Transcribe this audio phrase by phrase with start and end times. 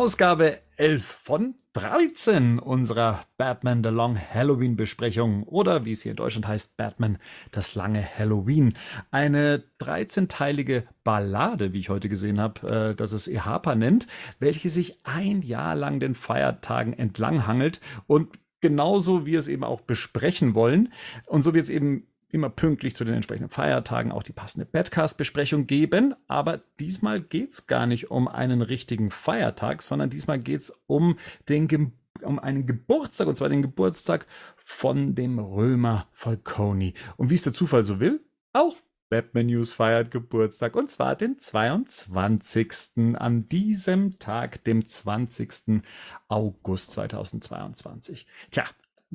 [0.00, 6.16] Ausgabe 11 von 13 unserer Batman The Long Halloween Besprechung oder wie es hier in
[6.16, 7.18] Deutschland heißt, Batman
[7.52, 8.72] das lange Halloween.
[9.10, 14.06] Eine 13-teilige Ballade, wie ich heute gesehen habe, äh, dass es Ehapa nennt,
[14.38, 19.82] welche sich ein Jahr lang den Feiertagen entlanghangelt und genauso wie wir es eben auch
[19.82, 20.94] besprechen wollen.
[21.26, 25.66] Und so wird es eben immer pünktlich zu den entsprechenden Feiertagen auch die passende Badcast-Besprechung
[25.66, 26.14] geben.
[26.28, 32.38] Aber diesmal geht's gar nicht um einen richtigen Feiertag, sondern diesmal geht's um den um
[32.38, 36.94] einen Geburtstag, und zwar den Geburtstag von dem Römer Falconi.
[37.16, 38.20] Und wie es der Zufall so will,
[38.52, 38.76] auch
[39.10, 43.16] Batman News feiert Geburtstag und zwar den 22.
[43.16, 45.82] an diesem Tag, dem 20.
[46.28, 48.26] August 2022.
[48.52, 48.64] Tja,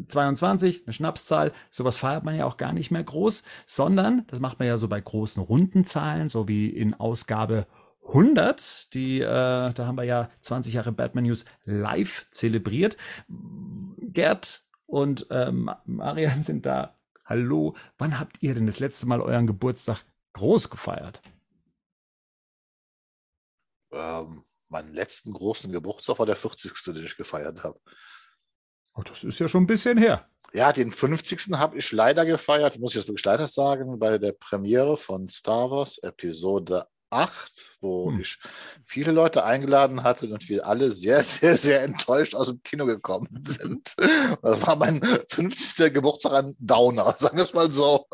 [0.07, 4.59] 22, eine Schnapszahl, sowas feiert man ja auch gar nicht mehr groß, sondern das macht
[4.59, 7.67] man ja so bei großen Rundenzahlen, so wie in Ausgabe
[8.07, 12.97] 100, die, äh, da haben wir ja 20 Jahre Batman News live zelebriert.
[13.99, 16.95] Gerd und ähm, Marian sind da.
[17.25, 21.21] Hallo, wann habt ihr denn das letzte Mal euren Geburtstag groß gefeiert?
[23.91, 26.71] Ähm, meinen letzten großen Geburtstag war der 40.
[26.93, 27.79] den ich gefeiert habe.
[28.95, 30.27] Oh, das ist ja schon ein bisschen her.
[30.53, 31.51] Ja, den 50.
[31.57, 35.69] habe ich leider gefeiert, muss ich jetzt wirklich leider sagen, bei der Premiere von Star
[35.69, 38.21] Wars Episode 8, wo hm.
[38.21, 38.39] ich
[38.85, 43.43] viele Leute eingeladen hatte und wir alle sehr, sehr, sehr enttäuscht aus dem Kino gekommen
[43.45, 43.93] sind.
[44.41, 45.93] Das war mein 50.
[45.93, 48.07] Geburtstag an Downer, sagen wir es mal so.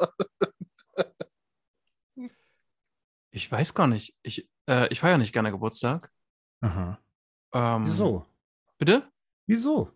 [3.29, 4.15] Ich weiß gar nicht.
[4.23, 6.11] Ich, äh, ich feiere nicht gerne Geburtstag.
[6.61, 6.99] Aha.
[7.53, 8.25] Ähm, Wieso?
[8.77, 9.09] Bitte?
[9.51, 9.91] Wieso?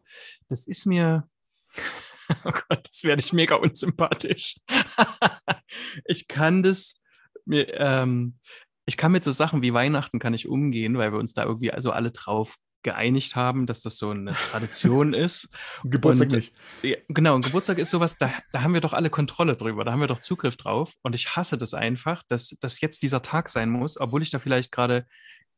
[0.49, 1.29] Das ist mir.
[2.43, 4.55] Oh Gott, jetzt werde ich mega unsympathisch.
[6.05, 6.99] ich kann das
[7.45, 8.39] mir, ähm,
[8.87, 11.71] ich kann mit so Sachen wie Weihnachten kann ich umgehen, weil wir uns da irgendwie
[11.71, 15.49] also alle drauf geeinigt haben, dass das so eine Tradition ist.
[15.83, 16.53] Geburtstag und, nicht.
[16.81, 19.91] Ja, genau, und Geburtstag ist sowas, da, da haben wir doch alle Kontrolle drüber, da
[19.91, 20.93] haben wir doch Zugriff drauf.
[21.03, 24.39] Und ich hasse das einfach, dass, dass jetzt dieser Tag sein muss, obwohl ich da
[24.39, 25.05] vielleicht gerade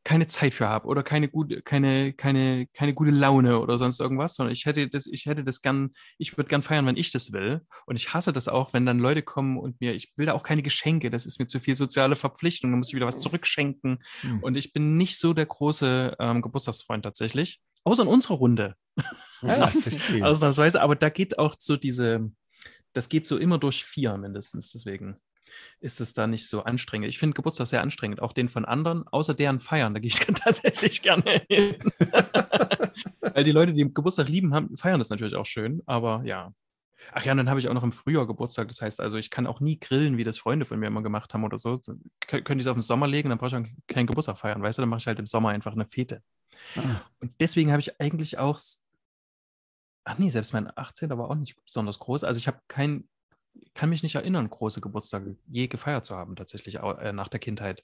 [0.07, 4.35] keine Zeit für habe oder keine gute, keine, keine, keine gute Laune oder sonst irgendwas,
[4.35, 7.33] sondern ich hätte das, ich hätte das gern, ich würde gern feiern, wenn ich das
[7.33, 7.59] will.
[7.85, 10.43] Und ich hasse das auch, wenn dann Leute kommen und mir, ich will da auch
[10.43, 14.01] keine Geschenke, das ist mir zu viel soziale Verpflichtung, da muss ich wieder was zurückschenken.
[14.23, 14.39] Mhm.
[14.43, 17.59] Und ich bin nicht so der große ähm, Geburtstagsfreund tatsächlich.
[17.83, 18.75] Außer in unserer Runde.
[19.43, 19.69] Ja,
[20.23, 22.31] Ausnahmsweise, aber da geht auch so diese,
[22.93, 25.17] das geht so immer durch vier mindestens, deswegen
[25.79, 27.07] ist es da nicht so anstrengend.
[27.07, 29.93] Ich finde Geburtstag sehr anstrengend, auch den von anderen, außer deren Feiern.
[29.93, 31.75] Da gehe ich tatsächlich gerne hin.
[33.21, 36.53] Weil die Leute, die Geburtstag lieben, haben, feiern das natürlich auch schön, aber ja.
[37.13, 38.67] Ach ja, und dann habe ich auch noch im Frühjahr Geburtstag.
[38.67, 41.33] Das heißt also, ich kann auch nie grillen, wie das Freunde von mir immer gemacht
[41.33, 41.79] haben oder so.
[42.19, 44.61] Könnte ich es auf den Sommer legen, dann brauche ich auch keinen Geburtstag feiern.
[44.61, 46.21] Weißt du, dann mache ich halt im Sommer einfach eine Fete.
[46.75, 47.01] Ah.
[47.19, 48.59] Und deswegen habe ich eigentlich auch
[50.09, 51.09] Ach nee, selbst mein 18.
[51.09, 52.23] war auch nicht besonders groß.
[52.23, 53.09] Also ich habe kein
[53.73, 57.83] kann mich nicht erinnern, große Geburtstage je gefeiert zu haben, tatsächlich äh, nach der Kindheit.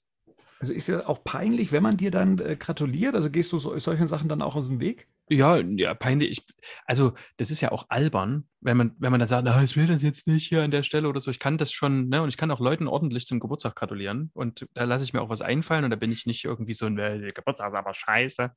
[0.59, 3.15] Also ist ja auch peinlich, wenn man dir dann äh, gratuliert?
[3.15, 5.09] Also gehst du so, solchen Sachen dann auch aus dem Weg?
[5.29, 6.29] Ja, ja, peinlich.
[6.31, 6.45] Ich,
[6.85, 10.01] also, das ist ja auch albern, wenn man, wenn man dann sagt, ich will das
[10.01, 11.31] jetzt nicht hier an der Stelle oder so.
[11.31, 12.21] Ich kann das schon, ne?
[12.21, 14.31] Und ich kann auch Leuten ordentlich zum Geburtstag gratulieren.
[14.33, 16.85] Und da lasse ich mir auch was einfallen und da bin ich nicht irgendwie so
[16.85, 18.51] ein äh, Geburtstag ist aber scheiße.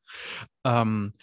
[0.65, 1.15] Ähm,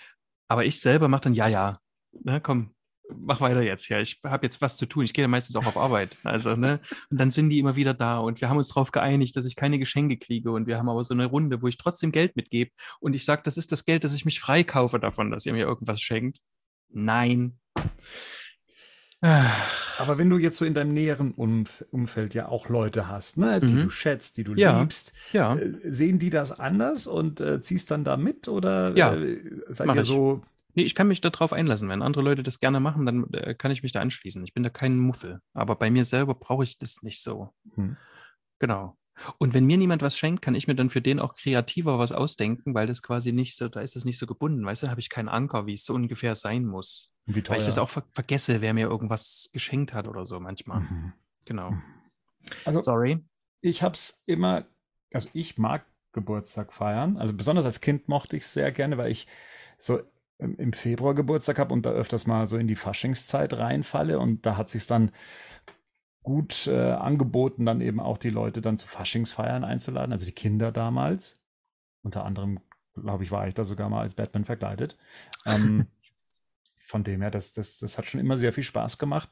[0.50, 1.80] aber ich selber mache dann, ja, ja,
[2.12, 2.74] ne, komm,
[3.09, 5.03] mach weiter jetzt, ja, ich habe jetzt was zu tun.
[5.03, 6.16] Ich gehe ja meistens auch auf Arbeit.
[6.24, 6.80] Also, ne?
[7.09, 9.56] Und dann sind die immer wieder da und wir haben uns darauf geeinigt, dass ich
[9.56, 12.72] keine Geschenke kriege und wir haben aber so eine Runde, wo ich trotzdem Geld mitgebe
[13.00, 15.66] und ich sage, das ist das Geld, dass ich mich freikaufe davon, dass ihr mir
[15.66, 16.40] irgendwas schenkt.
[16.90, 17.59] Nein.
[19.22, 23.62] Aber wenn du jetzt so in deinem näheren Umf Umfeld ja auch Leute hast, ne,
[23.62, 23.81] die mhm.
[23.83, 24.81] du schätzt, die du ja.
[24.81, 25.56] liebst, ja.
[25.56, 29.16] Äh, sehen die das anders und äh, ziehst dann da mit oder ja.
[29.16, 29.39] äh,
[29.69, 30.42] seid ihr so
[30.75, 31.90] Nee, ich kann mich darauf einlassen.
[31.90, 34.44] Wenn andere Leute das gerne machen, dann äh, kann ich mich da anschließen.
[34.44, 35.40] Ich bin da kein Muffel.
[35.54, 37.54] Aber bei mir selber brauche ich das nicht so.
[37.75, 37.98] Hm.
[38.60, 38.98] Genau.
[39.38, 42.12] Und wenn mir niemand was schenkt, kann ich mir dann für den auch kreativer was
[42.12, 44.66] ausdenken, weil das quasi nicht so, da ist es nicht so gebunden.
[44.66, 47.12] Weißt du, habe ich keinen Anker, wie es so ungefähr sein muss.
[47.25, 47.54] Wie teuer.
[47.54, 50.81] Weil ich das auch ver vergesse, wer mir irgendwas geschenkt hat oder so manchmal.
[50.81, 51.14] Mhm.
[51.46, 51.72] Genau.
[51.72, 51.84] Mhm.
[52.66, 53.24] Also, Sorry.
[53.62, 54.66] Ich habe es immer,
[55.14, 57.18] also ich mag Geburtstag feiern.
[57.18, 59.28] Also besonders als Kind mochte ich es sehr gerne, weil ich
[59.80, 60.02] so
[60.44, 64.57] im Februar Geburtstag habe und da öfters mal so in die Faschingszeit reinfalle und da
[64.57, 65.12] hat sich dann
[66.24, 70.72] gut äh, angeboten, dann eben auch die Leute dann zu Faschingsfeiern einzuladen, also die Kinder
[70.72, 71.42] damals.
[72.01, 72.60] Unter anderem,
[72.95, 74.98] glaube ich, war ich da sogar mal als Batman verkleidet.
[75.45, 75.88] Ähm,
[76.78, 79.30] von dem her, das, das, das hat schon immer sehr viel Spaß gemacht.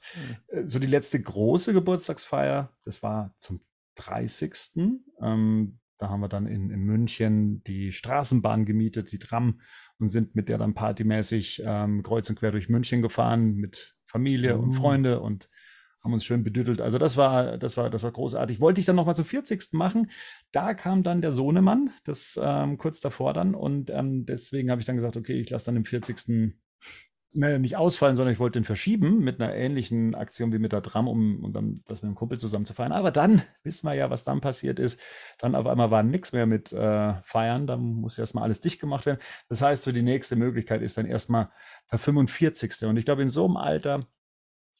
[0.51, 0.67] Mhm.
[0.67, 3.61] So die letzte große Geburtstagsfeier, das war zum
[3.95, 4.99] 30.
[5.21, 9.61] Ähm, da haben wir dann in, in München die Straßenbahn gemietet, die Tram,
[9.99, 14.57] und sind mit der dann partymäßig ähm, kreuz und quer durch München gefahren mit Familie
[14.57, 14.73] und Uh.
[14.73, 15.47] Freunde und
[16.03, 16.81] haben uns schön bedüdelt.
[16.81, 18.59] Also das war, das war, das war großartig.
[18.59, 19.73] Wollte ich dann nochmal zum 40.
[19.73, 20.09] machen.
[20.51, 23.53] Da kam dann der Sohnemann, das ähm, kurz davor dann.
[23.53, 26.55] Und ähm, deswegen habe ich dann gesagt, okay, ich lasse dann den 40.
[27.33, 30.83] Ne, nicht ausfallen, sondern ich wollte den verschieben mit einer ähnlichen Aktion wie mit der
[30.83, 32.91] Tram, um, um dann das mit dem Kumpel zusammen zu feiern.
[32.91, 34.99] Aber dann wissen wir ja, was dann passiert ist.
[35.39, 37.67] Dann auf einmal war nichts mehr mit äh, Feiern.
[37.67, 39.19] Dann muss erstmal alles dicht gemacht werden.
[39.47, 41.49] Das heißt, so die nächste Möglichkeit ist dann erstmal
[41.89, 42.83] der 45.
[42.83, 44.07] Und ich glaube, in so einem Alter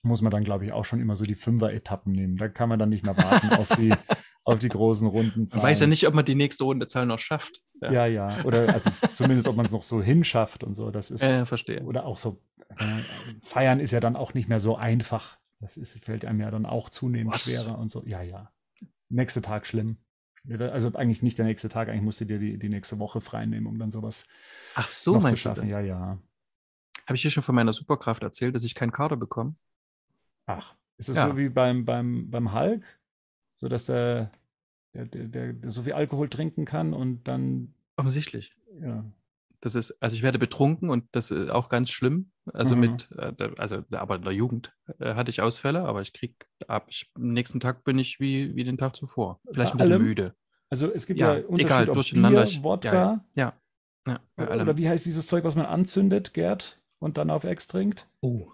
[0.04, 2.36] muss man dann, glaube ich, auch schon immer so die Fünfer-Etappen nehmen.
[2.36, 3.94] Da kann man dann nicht mehr warten auf die,
[4.44, 5.48] auf die großen Runden.
[5.52, 7.62] Man weiß ja nicht, ob man die nächste Rundezahl noch schafft.
[7.82, 8.44] Ja, ja.
[8.44, 10.92] Oder also zumindest, ob man es noch so hinschafft und so.
[10.92, 11.84] Das ist, Äh, verstehe.
[11.84, 12.86] oder auch so, äh,
[13.42, 15.38] feiern ist ja dann auch nicht mehr so einfach.
[15.60, 17.44] Das ist, fällt einem ja dann auch zunehmend Was?
[17.44, 18.04] schwerer und so.
[18.06, 18.52] Ja, ja.
[19.10, 19.98] Nächste Tag schlimm.
[20.50, 23.46] Also eigentlich nicht der nächste Tag, eigentlich musst du dir die, die nächste Woche frei
[23.46, 24.26] nehmen, um dann sowas
[24.74, 25.64] Ach so, noch zu schaffen.
[25.66, 25.72] das?
[25.72, 26.18] Ja, ja.
[27.06, 29.56] Habe ich dir schon von meiner Superkraft erzählt, dass ich keinen Kader bekomme?
[30.48, 31.28] Ach, ist es Ja.
[31.28, 32.84] so wie beim, beim, beim Hulk?
[33.62, 34.32] So dass der,
[34.96, 38.56] der, der, der, so viel Alkohol trinken kann und dann, Offensichtlich.
[38.82, 39.06] ja.
[39.64, 42.32] Das ist, also ich werde betrunken und das ist auch ganz schlimm.
[42.52, 42.82] Also Mhm.
[42.82, 46.88] mit, äh, also aber in der Jugend äh, hatte ich Ausfälle, aber ich krieg ab,
[46.90, 49.40] ich, am nächsten Tag bin ich wie, wie den Tag zuvor.
[49.52, 50.02] Vielleicht ein bisschen allem?
[50.02, 50.34] müde.
[50.72, 52.44] Also es gibt Ja, ja, Unterschied, egal, ob durcheinander.
[52.46, 52.94] Bier, Wodka,
[53.36, 53.54] ja,
[54.08, 54.62] Ja, ja allem.
[54.62, 58.08] oder wie heißt dieses Zeug, was man anzündet, Gerd, und dann auf Ex trinkt?
[58.22, 58.52] Oh.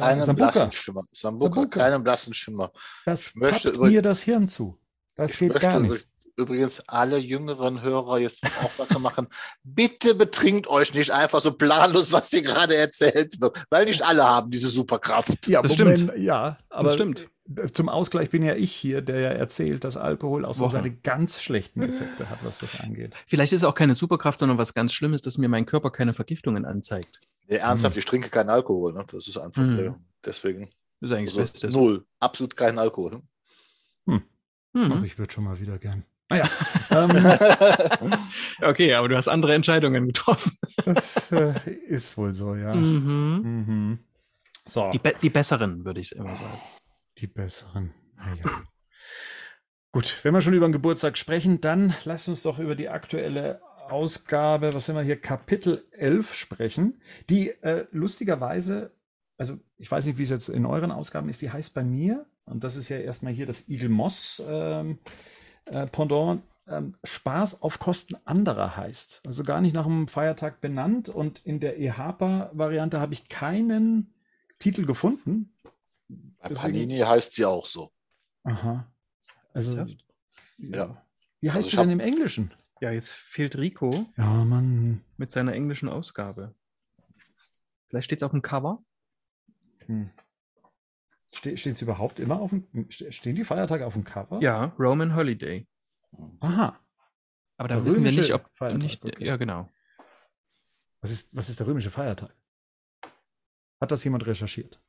[0.00, 0.50] Keinen Sambuca.
[0.50, 1.04] blassen Schimmer.
[1.12, 1.78] Sambuca, Sambuca.
[1.80, 2.72] keinen blassen Schimmer.
[3.06, 4.78] Das Ich möchte mir das Hirn zu.
[5.16, 6.06] Das Ich geht möchte gar nicht.
[6.36, 9.28] übrigens alle jüngeren Hörer jetzt aufmerksam machen.
[9.62, 14.24] Bitte betrinkt euch nicht einfach so planlos, was hier gerade erzählt wird, weil nicht alle
[14.24, 15.46] haben diese Superkraft.
[15.48, 16.18] Ja, Das Moment, stimmt.
[16.18, 17.28] ja, aber das stimmt.
[17.72, 20.72] Zum Ausgleich bin ja ich hier, der ja erzählt, dass Alkohol auch so Woche.
[20.72, 23.14] seine ganz schlechten Effekte hat, was das angeht.
[23.26, 26.14] Vielleicht ist es auch keine Superkraft, sondern was ganz Schlimmes, dass mir mein Körper keine
[26.14, 27.20] Vergiftungen anzeigt.
[27.48, 28.92] Nee, ernsthaft, ich trinke keinen Alkohol.
[28.92, 29.04] Ne?
[29.10, 29.76] Das ist einfach Mhm.
[29.76, 29.94] der-
[30.24, 30.68] deswegen
[31.00, 31.70] Das ist eigentlich also, das Beste.
[31.70, 32.04] null.
[32.20, 33.20] Absolut keinen Alkohol.
[34.06, 34.20] Ach,
[34.72, 35.04] Mhm.
[35.04, 36.04] ich würde schon mal wieder gern.
[36.28, 36.48] Naja,
[36.92, 37.10] ähm,
[38.62, 40.52] Okay, aber du hast andere Entscheidungen getroffen.
[40.84, 41.54] das äh,
[41.88, 42.72] ist wohl so, ja.
[42.74, 43.40] Mhm.
[43.42, 43.98] Mhm.
[44.64, 46.58] So, Die, be die besseren, würde ich immer sagen.
[47.20, 47.92] Die besseren.
[48.16, 48.44] Naja.
[49.92, 53.60] Gut, wenn wir schon über den Geburtstag sprechen, dann lasst uns doch über die aktuelle
[53.88, 58.92] Ausgabe, was sind wir hier, Kapitel 11 sprechen, die äh, lustigerweise,
[59.36, 62.26] also ich weiß nicht, wie es jetzt in euren Ausgaben ist, die heißt bei mir,
[62.44, 64.98] und das ist ja erstmal hier das Eagle Moss ähm,
[65.66, 69.22] äh, Pendant, ähm, Spaß auf Kosten anderer heißt.
[69.26, 74.14] Also gar nicht nach einem Feiertag benannt und in der EHPA-Variante habe ich keinen
[74.58, 75.52] Titel gefunden.
[76.38, 77.92] Bei Deswegen- Panini heißt sie auch so.
[78.44, 78.90] Aha.
[79.52, 80.04] Also, Ernsthaft?
[80.58, 81.06] Ja.
[81.40, 82.52] Wie heißt Also sie hab- denn im Englischen?
[82.80, 85.04] Ja, jetzt fehlt Rico Ja, Mann.
[85.18, 86.54] mit seiner englischen Ausgabe.
[87.88, 88.82] Vielleicht steht es auf dem Cover.
[89.86, 90.10] Hm.
[91.34, 94.40] Ste Steht es überhaupt immer auf dem, ste- stehen die Feiertage auf dem Cover?
[94.40, 95.66] Ja, Roman Holiday.
[96.40, 96.78] Aha.
[97.56, 99.04] Aber da Der wissen wir nicht, ob Feiertag, nicht.
[99.04, 99.26] okay.
[99.26, 99.68] Ja, genau.
[101.02, 102.34] Was ist, was ist der römische Feiertag?
[103.80, 104.80] Hat das jemand recherchiert?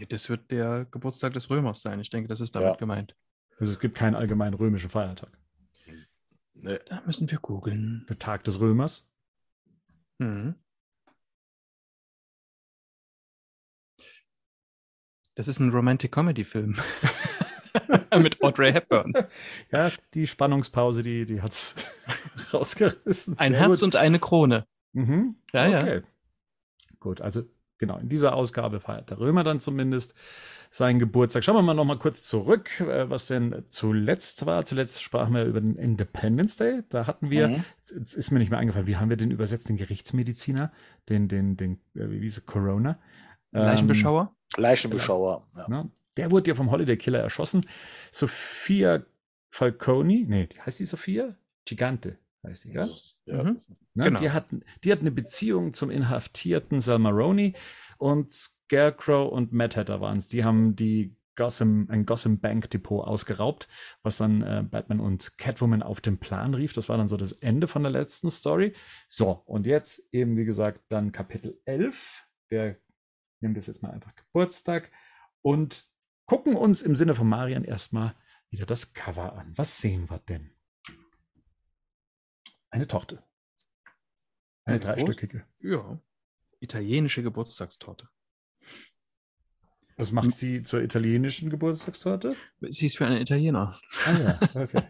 [0.00, 2.00] Ja, Das wird der Geburtstag des Römers sein.
[2.00, 2.76] Ich denke, das ist damit Ja.
[2.76, 3.14] gemeint.
[3.58, 5.30] Also es gibt keinen allgemeinen römischen Feiertag.
[6.54, 6.78] Nee.
[6.86, 8.06] Da müssen wir googeln.
[8.08, 9.06] Der Tag des Römers.
[10.18, 10.54] Mhm.
[15.34, 16.76] Das ist ein Romantic Comedy Film.
[18.18, 19.12] Mit Audrey Hepburn.
[19.70, 21.76] Ja, die Spannungspause, die, die hat es
[22.52, 23.38] rausgerissen.
[23.38, 23.82] Ein Sehr Herz gut.
[23.84, 24.66] und eine Krone.
[24.92, 25.36] Mhm.
[25.52, 25.78] Ja, ja.
[25.78, 26.02] okay.
[26.98, 27.44] Gut, also
[27.80, 30.14] genau, in dieser Ausgabe feiert der Römer dann zumindest
[30.70, 31.42] seinen Geburtstag.
[31.42, 34.64] Schauen wir mal noch mal kurz zurück, äh, was denn zuletzt war.
[34.64, 36.82] Zuletzt sprachen wir über den Independence Day.
[36.90, 37.64] Da hatten wir, Mhm.
[37.96, 40.70] jetzt ist mir nicht mehr eingefallen, wie haben wir den übersetzt, den Gerichtsmediziner,
[41.08, 43.00] den, den, den, äh, wie hieß es, Corona.
[43.52, 44.32] Ähm, Leichenbeschauer.
[44.56, 45.42] Leichenbeschauer.
[45.56, 45.68] Ja.
[45.68, 45.90] Ne?
[46.16, 47.66] Der wurde ja vom Holiday Killer erschossen.
[48.12, 49.02] Sophia
[49.48, 51.34] Falcone, nee, heißt die Sophia?
[51.64, 52.88] Gigante heißt sie, ja?
[53.26, 53.44] Ja.
[53.44, 53.56] Mhm.
[53.94, 54.04] Ne?
[54.04, 54.20] Genau.
[54.20, 54.46] Die, hat,
[54.84, 57.54] die hat eine Beziehung zum inhaftierten Sal Maroni
[57.98, 60.28] und Scarecrow und Mad Hatter waren es.
[60.28, 63.68] Die haben die Gotham, ein Gotham Bank Depot ausgeraubt,
[64.02, 66.72] was dann äh, Batman und Catwoman auf den Plan rief.
[66.72, 68.74] Das war dann so das Ende von der letzten Story.
[69.08, 72.26] So, und jetzt eben, wie gesagt, dann Kapitel 11.
[72.48, 72.76] Wir
[73.40, 74.90] nehmen das jetzt mal einfach Geburtstag
[75.40, 75.84] und
[76.26, 78.14] gucken uns im Sinne von Marian erstmal
[78.50, 79.52] wieder das Cover an.
[79.56, 80.50] Was sehen wir denn?
[82.70, 83.22] Eine Torte.
[84.64, 85.44] Eine Eine dreistöckige.
[85.60, 86.00] Ja.
[86.60, 88.08] Italienische Geburtstagstorte.
[89.96, 92.34] Was macht sie zur italienischen Geburtstagstorte?
[92.68, 93.78] Sie ist für einen Italiener.
[94.06, 94.82] Ah ja, okay.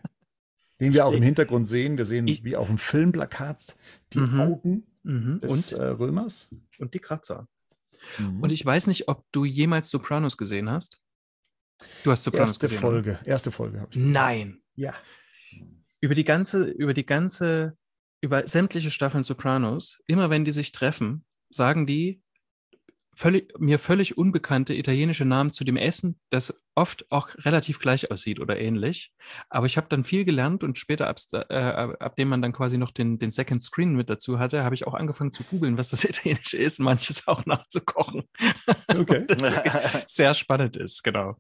[0.79, 1.99] Den wir auch im Hintergrund sehen.
[1.99, 3.77] Wir sehen Ich- wie auf dem Filmplakat
[4.13, 4.41] die Mhm.
[4.41, 5.41] Augen Mhm.
[5.41, 6.49] des Und, äh, Römers.
[6.79, 7.49] und die Kratzer.
[8.19, 8.43] Mhm.
[8.43, 11.01] Und ich weiß nicht, ob du jemals Sopranos gesehen hast.
[12.05, 12.79] Du hast Sopranos erste gesehen.
[12.79, 12.89] oder?
[12.91, 13.97] Folge, erste Folge habe ich.
[13.99, 14.63] Nein.
[14.75, 14.95] Ja.
[16.01, 17.77] Über die ganze, über die ganze,
[18.21, 22.23] über sämtliche Staffeln Sopranos, immer wenn die sich treffen, sagen die
[23.21, 28.41] völlig, mir völlig unbekannte italienische Namen zu dem Essen, das oft auch relativ gleich aussieht
[28.41, 29.13] oder ähnlich.
[29.49, 32.79] Aber ich habe dann viel gelernt und später, ab, äh, ab dem man dann quasi
[32.79, 35.91] noch den, den Second Screen mit dazu hatte, habe ich auch angefangen zu googeln, was
[35.91, 38.25] das Italienische ist, manches auch nachzukochen.
[38.89, 39.25] Okay.
[39.29, 39.43] das
[40.15, 41.37] sehr spannend ist, genau.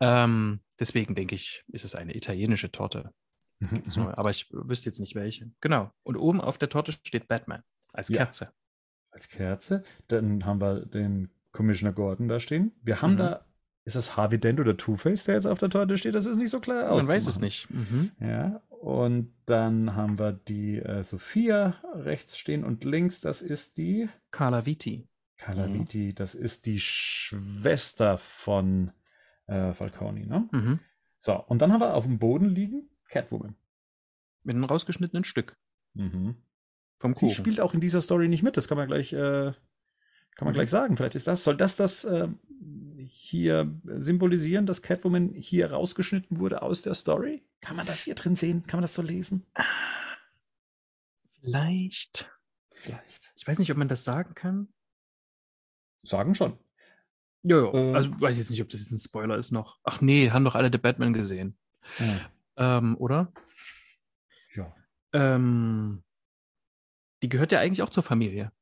[0.00, 3.12] Ähm, deswegen denke ich, ist es eine italienische Torte.
[3.60, 3.82] Mhm.
[3.96, 5.50] nur, aber ich wüsste jetzt nicht welche.
[5.60, 5.90] Genau.
[6.02, 7.62] Und oben auf der Torte steht Batman
[7.92, 8.16] als Ja.
[8.24, 8.52] Kerze.
[9.10, 9.84] Als Kerze.
[10.08, 12.72] Dann haben wir den Commissioner Gordon da stehen.
[12.82, 13.18] Wir haben Mhm.
[13.18, 13.44] da,
[13.84, 16.14] ist das Harvey Dent oder Two-Face, der jetzt auf der Torte steht?
[16.14, 17.06] Das ist nicht so klar aus.
[17.06, 17.68] Man weiß es nicht.
[17.70, 18.12] Mhm.
[18.20, 24.08] Ja, und dann haben wir die äh, Sophia rechts stehen und links, das ist die
[24.30, 25.06] Carla Viti.
[25.38, 25.74] Carla Mhm.
[25.80, 28.92] Viti, das ist die Schwester von
[29.46, 30.48] äh, Falcone, ne?
[30.52, 30.78] Mhm.
[31.18, 33.54] So, und dann haben wir auf dem Boden liegen Catwoman.
[34.42, 35.56] Mit einem rausgeschnittenen Stück
[35.94, 36.36] Mhm.
[36.98, 37.34] vom Sie Kuchen.
[37.34, 39.52] spielt auch in dieser Story nicht mit, das kann man gleich, äh,
[40.36, 40.54] kann man Mhm.
[40.54, 40.96] gleich sagen.
[40.96, 42.28] Vielleicht ist das, soll das das äh,
[43.06, 47.44] hier symbolisieren, dass Catwoman hier rausgeschnitten wurde aus der Story?
[47.60, 48.66] Kann man das hier drin sehen?
[48.66, 49.44] Kann man das so lesen?
[51.40, 52.30] Vielleicht.
[52.74, 53.32] Vielleicht.
[53.36, 54.68] Ich weiß nicht, ob man das sagen kann.
[56.02, 56.58] Sagen schon.
[57.42, 57.72] Ja, ja.
[57.74, 57.94] Äh.
[57.94, 59.78] also weiß jetzt nicht, ob das jetzt ein Spoiler ist noch.
[59.82, 61.56] Ach nee, haben doch alle The Batman gesehen.
[62.60, 63.32] Ähm, oder?
[64.54, 64.72] Ja.
[65.12, 66.02] Ähm,
[67.22, 68.52] die gehört ja eigentlich auch zur Familie.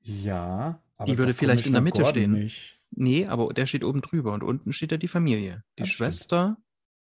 [0.00, 0.82] Ja.
[1.06, 2.32] Die würde vielleicht in der Mitte Gordon stehen.
[2.32, 2.80] Nicht.
[2.90, 5.64] Nee, aber der steht oben drüber und unten steht ja die Familie.
[5.78, 6.08] Die Das stimmt.
[6.08, 6.56] Schwester,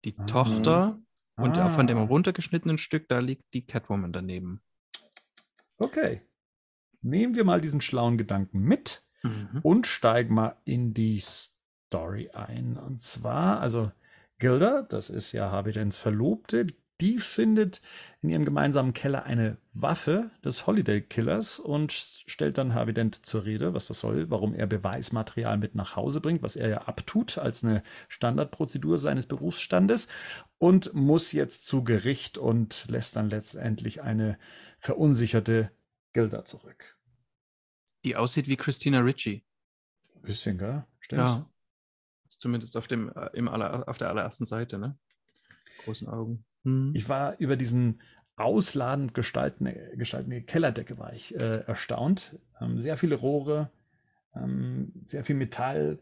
[0.05, 0.25] die Ah.
[0.27, 0.99] Tochter
[1.37, 1.71] und Ah.
[1.71, 4.61] von dem runtergeschnittenen Stück, da liegt die Catwoman daneben.
[5.77, 6.23] Okay.
[7.01, 9.61] Nehmen wir mal diesen schlauen Gedanken mit Mhm.
[9.63, 12.77] und steigen mal in die Story ein.
[12.77, 13.93] Und zwar, also
[14.39, 16.67] Gilda, das ist ja Harvey Dents Verlobte,
[17.01, 17.81] die findet
[18.23, 23.45] in ihrem gemeinsamen Keller eine Waffe des Holiday Killers und stellt dann Harvey Dent zur
[23.45, 27.39] Rede, was das soll, warum er Beweismaterial mit nach Hause bringt, was er ja abtut
[27.39, 30.09] als eine Standardprozedur seines Berufsstandes
[30.59, 34.39] und muss jetzt zu Gericht und lässt dann letztendlich eine
[34.81, 35.71] verunsicherte
[36.13, 36.97] Gilda zurück.
[38.05, 39.45] Die aussieht wie Christina Ricci.
[40.23, 40.85] Bisschen, gell?
[40.99, 41.23] Stimmt.
[41.23, 41.51] Ja.
[42.29, 44.97] Zumindest auf, dem, äh, im aller, auf der allerersten Seite, ne?
[45.79, 46.45] Großen Augen.
[46.65, 46.93] Hm.
[46.95, 48.01] Ich war über diesen
[48.37, 52.39] ausladend gestaltende, gestaltende Kellerdecke war ich äh, erstaunt.
[52.61, 53.71] Ähm, sehr viele Rohre,
[54.35, 55.99] ähm, sehr viel Metall.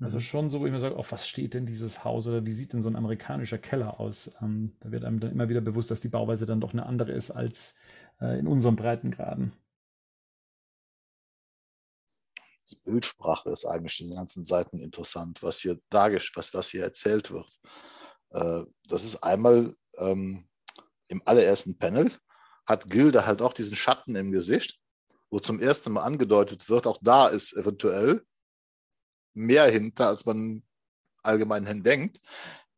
[0.00, 0.22] Also Mhm.
[0.22, 2.72] schon so, wo ich mir sage, auf was steht denn dieses Haus oder wie sieht
[2.72, 4.32] denn so ein amerikanischer Keller aus?
[4.42, 7.12] Ähm, da wird einem dann immer wieder bewusst, dass die Bauweise dann doch eine andere
[7.12, 7.78] ist als
[8.20, 9.52] äh, in unseren Breitengraden.
[12.72, 16.82] Die Bildsprache ist eigentlich in den ganzen Seiten interessant, was hier dargestellt, was, was hier
[16.82, 17.60] erzählt wird.
[18.30, 20.48] Äh, das ist einmal ähm,
[21.08, 22.10] im allerersten Panel
[22.64, 24.80] hat Gilda halt auch diesen Schatten im Gesicht,
[25.30, 28.24] wo zum ersten Mal angedeutet wird, auch da ist eventuell
[29.34, 30.62] mehr hinter, als man
[31.22, 32.20] allgemein hin denkt.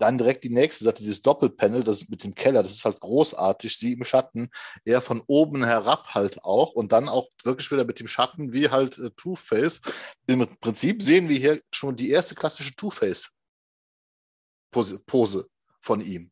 [0.04, 3.78] Dann direkt die nächste Seite, dieses Doppelpanel, das mit dem Keller, das ist halt großartig,
[3.78, 4.50] sie im Schatten,
[4.84, 8.68] eher von oben herab halt auch und dann auch wirklich wieder mit dem Schatten wie
[8.68, 9.80] halt äh, Two-Face.
[10.26, 15.48] Im Prinzip sehen wir hier schon die erste klassische Two-Face-Pose Pose
[15.80, 16.30] von ihm.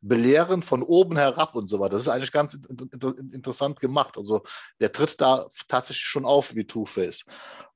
[0.00, 1.90] Belehren von oben herab und so weiter.
[1.90, 4.18] Das ist eigentlich ganz in, in, interessant gemacht.
[4.18, 4.42] Also
[4.80, 7.24] der tritt da tatsächlich schon auf wie Two-Face.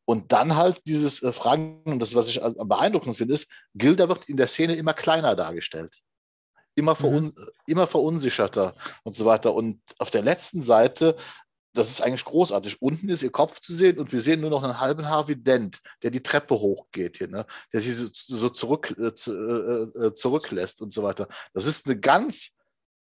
[0.07, 4.09] Und dann halt dieses äh, Fragen, und das, was ich am beeindruckendsten finde, ist, Gilda
[4.09, 5.99] wird in der Szene immer kleiner dargestellt.
[6.77, 7.47] Immer, verun Mhm.
[7.67, 9.53] immer verunsicherter und so weiter.
[9.55, 11.17] Und auf der letzten Seite,
[11.73, 12.81] das ist eigentlich großartig.
[12.81, 15.81] Unten ist ihr Kopf zu sehen und wir sehen nur noch einen halben Harvey Dent,
[16.03, 17.45] der die Treppe hochgeht hier, ne?
[17.73, 21.29] der sie so, so zurück, äh, zu, äh, äh, zurücklässt und so weiter.
[21.53, 22.53] Das ist eine ganz,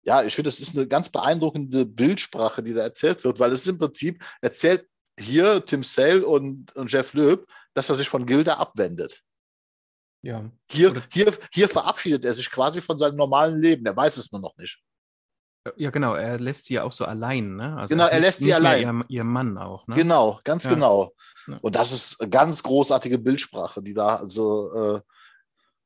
[0.03, 3.67] ja, ich finde, das ist eine ganz beeindruckende Bildsprache, die da erzählt wird, weil es
[3.67, 8.55] im Prinzip erzählt hier Tim Sale und, und Jeff Loeb, dass er sich von Gilda
[8.55, 9.23] abwendet.
[10.23, 10.51] Ja.
[10.71, 13.87] Hier, hier, hier verabschiedet er sich quasi von seinem normalen Leben.
[13.87, 14.83] Er weiß es nur noch nicht.
[15.77, 17.77] Ja, genau, er lässt sie ja auch so allein, ne?
[17.77, 18.83] Also Genau, er lässt sie allein.
[18.83, 19.97] Ihr, ihr Mann auch, ne?
[19.97, 20.75] Genau, ganz Ja.
[20.75, 21.13] genau.
[21.61, 25.03] Und das ist eine ganz großartige Bildsprache, die da also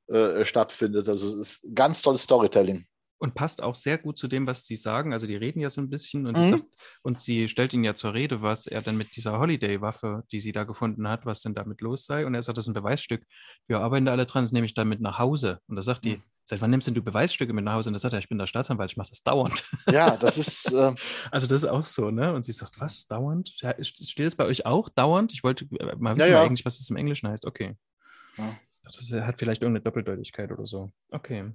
[0.09, 1.09] äh, äh, stattfindet.
[1.09, 2.85] Also es ist ganz tolles Storytelling.
[3.23, 5.12] Und passt auch sehr gut zu dem, was sie sagen.
[5.12, 6.50] Also die reden ja so ein bisschen und, sie, Mhm.
[6.53, 6.65] sagt,
[7.03, 10.53] und sie stellt ihn ja zur Rede, was er denn mit dieser Holiday-Waffe, die sie
[10.53, 12.25] da gefunden hat, was denn damit los sei.
[12.25, 13.23] Und er sagt, das ist ein Beweisstück.
[13.67, 15.61] Wir arbeiten da alle dran, das nehme ich dann mit nach Hause.
[15.67, 16.23] Und da sagt die, Mhm.
[16.45, 17.91] seit wann nimmst denn du Beweisstücke mit nach Hause?
[17.91, 19.62] Und das sagt er, ich bin der Staatsanwalt, ich mache das dauernd.
[19.95, 20.73] Ja, das ist.
[20.73, 20.95] Äh,
[21.31, 22.33] also das ist auch so, ne?
[22.33, 23.53] Und sie sagt, was, dauernd?
[23.59, 25.33] Ja, steht es bei euch auch dauernd?
[25.35, 26.43] Ich wollte äh, mal wissen Ja, ja.
[26.43, 27.45] eigentlich, was das im Englischen heißt.
[27.47, 27.77] Okay.
[28.39, 28.57] Ja.
[28.83, 30.91] Das hat vielleicht irgendeine Doppeldeutigkeit oder so.
[31.11, 31.53] Okay.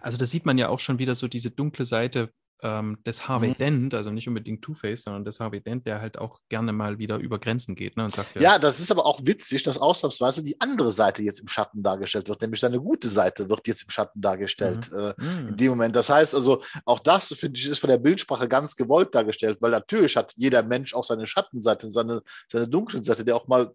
[0.00, 2.30] Also da sieht man ja auch schon wieder so diese dunkle Seite
[2.62, 3.58] ähm, des Harvey Mhm.
[3.58, 7.16] Dent, also nicht unbedingt Two-Face, sondern des Harvey Dent, der halt auch gerne mal wieder
[7.18, 8.04] über Grenzen geht ne?
[8.04, 11.48] und sagt, ja, das ist aber auch witzig, dass ausnahmsweise die andere Seite jetzt im
[11.48, 14.90] Schatten dargestellt wird, nämlich seine gute Seite wird jetzt im Schatten dargestellt.
[14.92, 15.94] Äh, hm, in dem Moment.
[15.94, 19.70] Das heißt also, auch das, finde ich, ist von der Bildsprache ganz gewollt dargestellt, weil
[19.70, 23.72] natürlich hat jeder Mensch auch seine Schattenseite, seine, seine dunklen Seite, der auch mal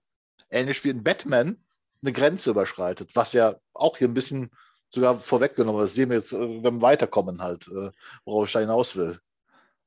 [0.50, 1.58] ähnlich wie in Batman
[2.02, 4.50] eine Grenze überschreitet, was ja auch hier ein bisschen
[4.94, 5.82] sogar vorweggenommen.
[5.82, 7.92] Das sehen wir jetzt äh, beim Weiterkommen halt, äh,
[8.26, 9.20] worauf ich da hinaus will.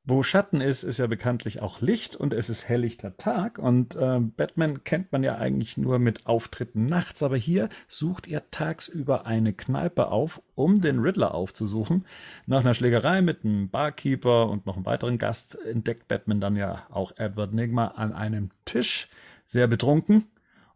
[0.08, 3.58] Wo Schatten ist, ist ja bekanntlich auch Licht und es ist helllichter Tag.
[3.58, 8.48] Und äh, Batman kennt man ja eigentlich nur mit Auftritten nachts, aber hier sucht er
[8.52, 12.06] tagsüber eine Kneipe auf, um den Riddler aufzusuchen.
[12.46, 16.86] Nach einer Schlägerei mit einem Barkeeper und noch einem weiteren Gast entdeckt Batman dann ja
[16.88, 19.08] auch Edward Nigma an einem Tisch,
[19.44, 20.28] sehr betrunken.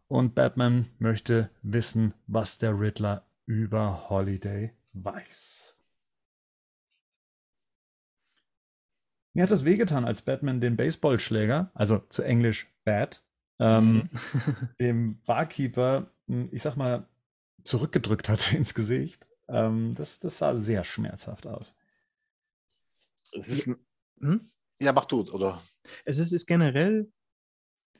[0.09, 5.75] Und Batman möchte wissen, was der Riddler über Holiday weiß.
[9.33, 13.23] Mir hat das wehgetan, als Batman den Baseballschläger, also zu Englisch Bat,
[13.59, 14.09] ähm,
[14.79, 17.09] dem Barkeeper, mh, ich sag mal,
[17.65, 19.27] zurückgedrückt hat ins Gesicht.
[19.49, 21.75] Ähm, das, das sah sehr schmerzhaft aus.
[23.33, 23.75] Es ist ein,
[24.21, 24.49] hm?
[24.81, 25.61] ja, mach du, oder?
[26.05, 27.11] Es ist, ist generell,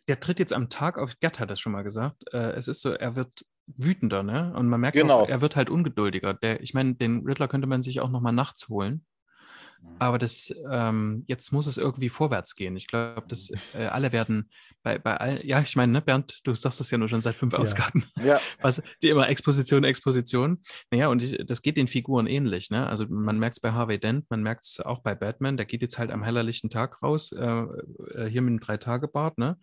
[0.08, 2.80] der tritt jetzt am Tag auf, Gerd hat das schon mal gesagt, äh, es ist
[2.80, 3.46] so, er wird
[3.78, 4.54] wütender, ne?
[4.56, 5.24] Und man merkt Genau.
[5.24, 6.34] auch, er wird halt ungeduldiger.
[6.34, 9.06] Der, ich meine, den Riddler könnte man sich auch noch mal nachts holen.
[10.00, 12.76] Aber das, ähm, jetzt muss es irgendwie vorwärts gehen.
[12.76, 14.50] Ich glaube, dass äh, alle werden
[14.82, 17.36] bei, bei allen, ja, ich meine, ne, Bernd, du sagst das ja nur schon seit
[17.36, 17.60] fünf Ja.
[17.60, 20.64] Ausgaben, Ja, was die immer Exposition, Exposition.
[20.90, 22.88] Naja, und ich, das geht den Figuren ähnlich, ne?
[22.88, 25.84] Also man merkt es bei Harvey Dent, man merkt es auch bei Batman, der geht
[25.84, 29.60] jetzt halt am hellerlichten Tag raus, äh, äh, hier mit einem Drei-Tage-Bart, ne?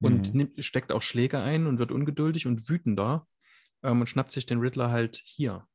[0.00, 0.38] Und Mhm.
[0.38, 3.26] nimmt, steckt auch Schläge ein und wird ungeduldig und wütender
[3.82, 5.66] ähm, und schnappt sich den Riddler halt hier.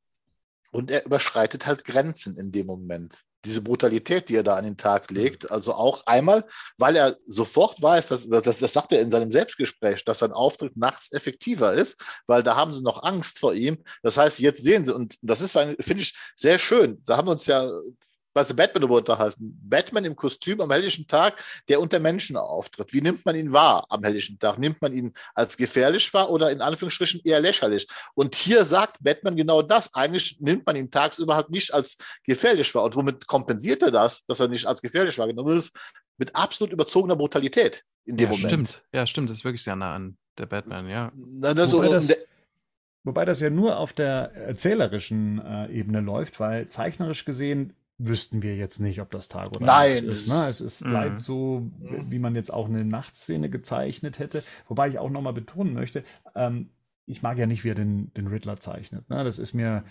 [0.70, 3.14] Und er überschreitet halt Grenzen in dem Moment.
[3.44, 6.44] Diese Brutalität, die er da an den Tag legt, also auch einmal,
[6.76, 10.76] weil er sofort weiß, dass, das, das sagt er in seinem Selbstgespräch, dass sein Auftritt
[10.76, 13.82] nachts effektiver ist, weil da haben sie noch Angst vor ihm.
[14.02, 17.00] Das heißt, jetzt sehen sie, und das ist, finde ich, sehr schön.
[17.06, 17.70] Da haben wir uns ja
[18.44, 19.58] The Batman darüber unterhalten.
[19.62, 22.92] Batman im Kostüm am helllichen Tag, der unter Menschen auftritt.
[22.92, 24.58] Wie nimmt man ihn wahr am helllichen Tag?
[24.58, 27.86] Nimmt man ihn als gefährlich wahr oder in Anführungsstrichen eher lächerlich?
[28.14, 29.94] Und hier sagt Batman genau das.
[29.94, 32.84] Eigentlich nimmt man ihn tagsüber halt nicht als gefährlich wahr.
[32.84, 35.76] Und womit kompensiert er das, dass er nicht als gefährlich wahrgenommen ist?
[36.16, 38.48] Mit absolut überzogener Brutalität in dem ja, Moment.
[38.48, 38.82] stimmt.
[38.92, 39.30] Ja, stimmt.
[39.30, 41.12] Das ist wirklich sehr nah an der Batman, ja.
[41.14, 42.08] Na, das, Wobei das-
[43.04, 48.56] Wobei das ja nur auf der erzählerischen äh, Ebene läuft, weil zeichnerisch gesehen wüssten wir
[48.56, 50.28] jetzt nicht, ob das Tag oder Nein, Nacht ist.
[50.28, 50.48] das- Ne?
[50.48, 50.88] Es ist, Mhm.
[50.90, 51.70] bleibt so,
[52.08, 54.42] wie man jetzt auch eine Nachtszene gezeichnet hätte.
[54.68, 56.70] Wobei ich auch nochmal betonen möchte, ähm,
[57.06, 59.08] ich mag ja nicht, wie er den, den Riddler zeichnet.
[59.10, 59.24] Ne?
[59.24, 59.84] Das ist mir,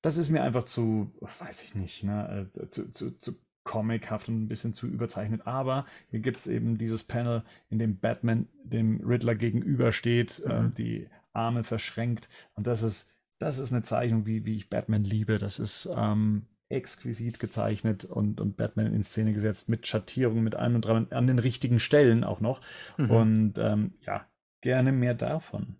[0.00, 2.50] das ist mir einfach zu, weiß ich nicht, ne?
[2.60, 5.46] äh, zu, zu, zu comichaft und ein bisschen zu überzeichnet.
[5.46, 10.74] Aber hier gibt es eben dieses Panel, in dem Batman dem Riddler gegenübersteht, äh, Mhm.
[10.74, 12.28] die Arme verschränkt.
[12.54, 15.38] Und das ist, das ist eine Zeichnung, wie, wie ich Batman liebe.
[15.38, 20.76] Das ist ähm, exquisit gezeichnet und, und Batman in Szene gesetzt mit Schattierungen, mit einem
[20.76, 22.60] und dran, an den richtigen Stellen auch noch.
[22.96, 23.10] Mhm.
[23.10, 24.26] Und ähm, ja,
[24.60, 25.76] gerne mehr davon.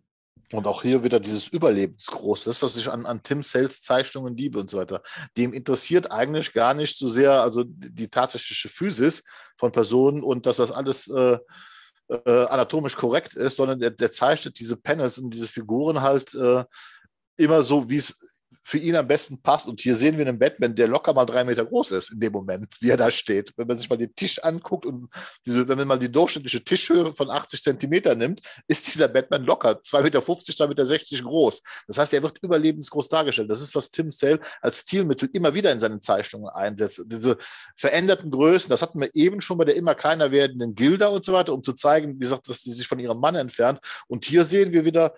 [0.52, 4.60] Und auch hier wieder dieses Überlebensgroß, das, was ich an, an Tim Sales Zeichnungen liebe
[4.60, 5.02] und so weiter.
[5.38, 9.24] Dem interessiert eigentlich gar nicht so sehr, also die, die tatsächliche Physis
[9.56, 11.38] von Personen und dass das alles äh,
[12.08, 16.64] äh, anatomisch korrekt ist, sondern der, der zeichnet diese Panels und diese Figuren halt äh,
[17.38, 18.31] immer so, wie es
[18.62, 19.66] für ihn am besten passt.
[19.66, 22.32] Und hier sehen wir einen Batman, der locker mal drei Meter groß ist in dem
[22.32, 23.52] Moment, wie er da steht.
[23.56, 25.08] Wenn man sich mal den Tisch anguckt und
[25.44, 29.80] diese, wenn man mal die durchschnittliche Tischhöhe von 80 Zentimeter nimmt, ist dieser Batman locker
[29.84, 31.62] 2,50 Meter, 2,60 Meter groß.
[31.88, 33.50] Das heißt, er wird überlebensgroß dargestellt.
[33.50, 37.02] Das ist, was Tim Sale als Stilmittel immer wieder in seinen Zeichnungen einsetzt.
[37.06, 37.36] Diese
[37.76, 41.32] veränderten Größen, das hatten wir eben schon bei der immer kleiner werdenden Gilda und so
[41.32, 43.80] weiter, um zu zeigen, wie gesagt, dass sie sich von ihrem Mann entfernt.
[44.06, 45.14] Und hier sehen wir wieder,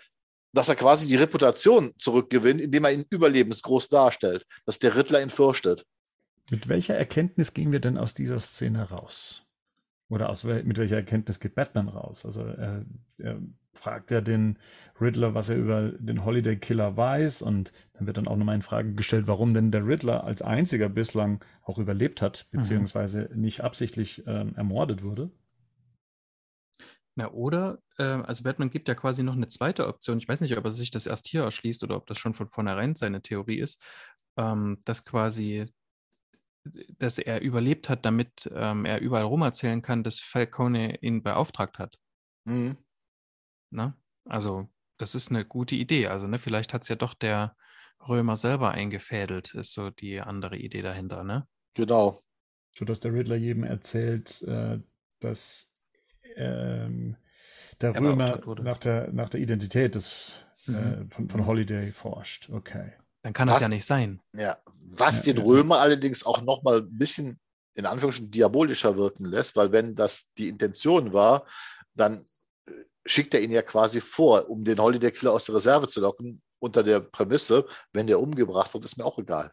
[0.54, 5.30] dass er quasi die Reputation zurückgewinnt, indem er ihn überlebensgroß darstellt, dass der Riddler ihn
[5.30, 5.84] fürchtet.
[6.50, 9.44] Mit welcher Erkenntnis gehen wir denn aus dieser Szene raus?
[10.10, 12.24] Oder aus, wel- mit welcher Erkenntnis geht Batman raus?
[12.24, 12.84] Also er,
[13.18, 13.38] er
[13.72, 14.58] fragt ja den
[15.00, 18.62] Riddler, was er über den Holiday Killer weiß und dann wird dann auch nochmal in
[18.62, 22.58] Frage gestellt, warum denn der Riddler als einziger bislang auch überlebt hat, Mhm.
[22.58, 25.30] beziehungsweise nicht absichtlich ähm, ermordet wurde.
[27.16, 30.18] Na, oder, äh, also Batman gibt ja quasi noch eine zweite Option.
[30.18, 32.48] Ich weiß nicht, ob er sich das erst hier erschließt oder ob das schon von
[32.48, 33.82] vornherein seine Theorie ist.
[34.36, 35.66] ähm, dass quasi,
[36.98, 41.78] dass er überlebt hat, damit ähm, er überall rum erzählen kann, dass Falcone ihn beauftragt
[41.78, 41.98] hat.
[42.46, 42.76] Mhm.
[43.70, 43.94] Ne?
[44.24, 46.06] Also, das ist eine gute Idee.
[46.08, 47.56] Also, ne, vielleicht hat es ja doch der
[48.08, 51.46] Römer selber eingefädelt, ist so die andere Idee dahinter, ne?
[51.74, 52.20] Genau.
[52.76, 54.80] So dass der Riddler jedem erzählt, äh,
[55.20, 55.72] dass
[56.36, 57.16] ähm,
[57.80, 60.76] der Römer nach der, nach der Identität des, äh, mhm.
[60.76, 62.50] äh, von, von Holiday forscht.
[62.50, 62.92] Okay.
[63.22, 64.20] Dann kann was, das ja nicht sein.
[64.34, 65.48] Ja, was ja, den ja.
[65.48, 67.40] Römer allerdings auch nochmal ein bisschen
[67.74, 71.46] in Anführungsstrichen diabolischer wirken lässt, weil wenn das die Intention war,
[71.94, 72.24] dann
[72.66, 72.72] äh,
[73.04, 76.40] schickt er ihn ja quasi vor, um den Holiday Killer aus der Reserve zu locken,
[76.60, 79.50] unter der Prämisse, wenn der umgebracht wird, ist mir auch egal.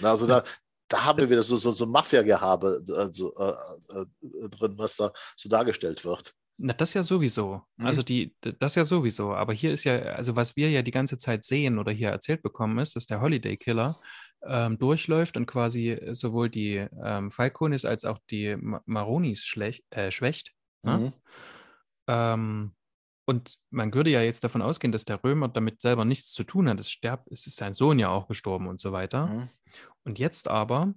[0.00, 0.44] Also da,
[0.92, 5.48] da haben wir wieder so, so, so Mafia-Gehabe also, äh, äh, drin, was da so
[5.48, 6.34] dargestellt wird.
[6.58, 7.62] Na, das ja sowieso.
[7.76, 7.86] Mhm.
[7.86, 9.32] Also die, das ja sowieso.
[9.34, 12.42] Aber hier ist ja, also was wir ja die ganze Zeit sehen oder hier erzählt
[12.42, 13.96] bekommen, ist, dass der Holiday Killer
[14.44, 20.52] ähm, durchläuft und quasi sowohl die ähm, Falconis als auch die Maronis schlecht, äh, schwächt.
[20.84, 20.98] Ne?
[20.98, 21.12] Mhm.
[22.08, 22.72] Ähm,
[23.24, 26.68] und man würde ja jetzt davon ausgehen, dass der Römer damit selber nichts zu tun
[26.68, 26.80] hat.
[26.80, 29.26] Es, sterbt, es ist sein Sohn ja auch gestorben und so weiter.
[29.26, 29.48] Mhm.
[30.04, 30.94] Und jetzt aber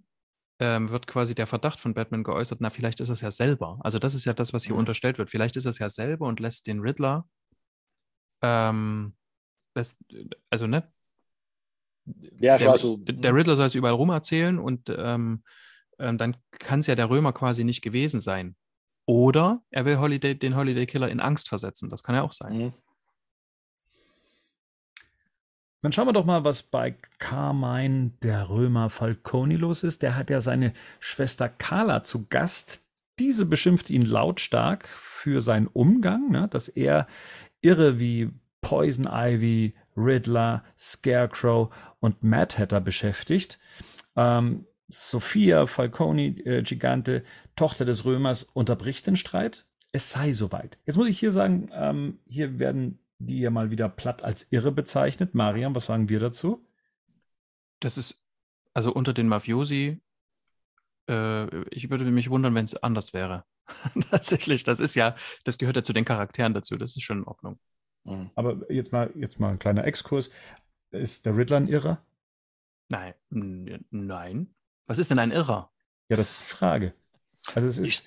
[0.59, 3.79] ähm, wird quasi der Verdacht von Batman geäußert, na, vielleicht ist es ja selber.
[3.81, 4.79] Also das ist ja das, was hier mhm.
[4.79, 5.29] unterstellt wird.
[5.29, 7.27] Vielleicht ist es ja selber und lässt den Riddler,
[8.41, 9.15] ähm,
[9.75, 9.97] lässt,
[10.49, 10.91] also ne?
[12.39, 15.43] Ja, der, also, der Riddler soll es überall rum erzählen und ähm,
[15.97, 18.55] ähm, dann kann es ja der Römer quasi nicht gewesen sein.
[19.05, 21.89] Oder er will Holiday, den Holiday Killer in Angst versetzen.
[21.89, 22.57] Das kann ja auch sein.
[22.57, 22.73] Mhm.
[25.85, 30.01] Dann schauen wir doch mal, was bei Carmine der Römer Falconi los ist.
[30.01, 32.87] Der hat ja seine Schwester Carla zu Gast.
[33.19, 37.07] Diese beschimpft ihn lautstark für seinen Umgang, ne, dass er
[37.61, 43.59] irre wie Poison Ivy, Riddler, Scarecrow und Mad Hatter beschäftigt.
[44.15, 47.23] Ähm, Sophia Falconi, äh, Gigante,
[47.55, 49.65] Tochter des Römers, unterbricht den Streit.
[49.91, 50.77] Es sei soweit.
[50.85, 54.71] Jetzt muss ich hier sagen, ähm, hier werden die ja mal wieder platt als irre
[54.71, 55.33] bezeichnet.
[55.33, 56.67] Mariam, was sagen wir dazu?
[57.79, 58.25] Das ist,
[58.73, 60.01] also unter den Mafiosi,
[61.07, 63.45] äh, ich würde mich wundern, wenn es anders wäre.
[64.11, 67.23] Tatsächlich, das ist ja, das gehört ja zu den Charakteren dazu, das ist schon in
[67.25, 67.59] Ordnung.
[68.03, 68.31] Mhm.
[68.35, 70.31] Aber jetzt mal, jetzt mal ein kleiner Exkurs.
[70.91, 72.05] Ist der Riddler ein Irrer?
[72.89, 73.15] Nein,
[73.89, 74.53] nein.
[74.85, 75.71] Was ist denn ein Irrer?
[76.09, 76.93] Ja, das ist die Frage.
[77.53, 77.87] Also es ist.
[77.87, 78.03] Ich,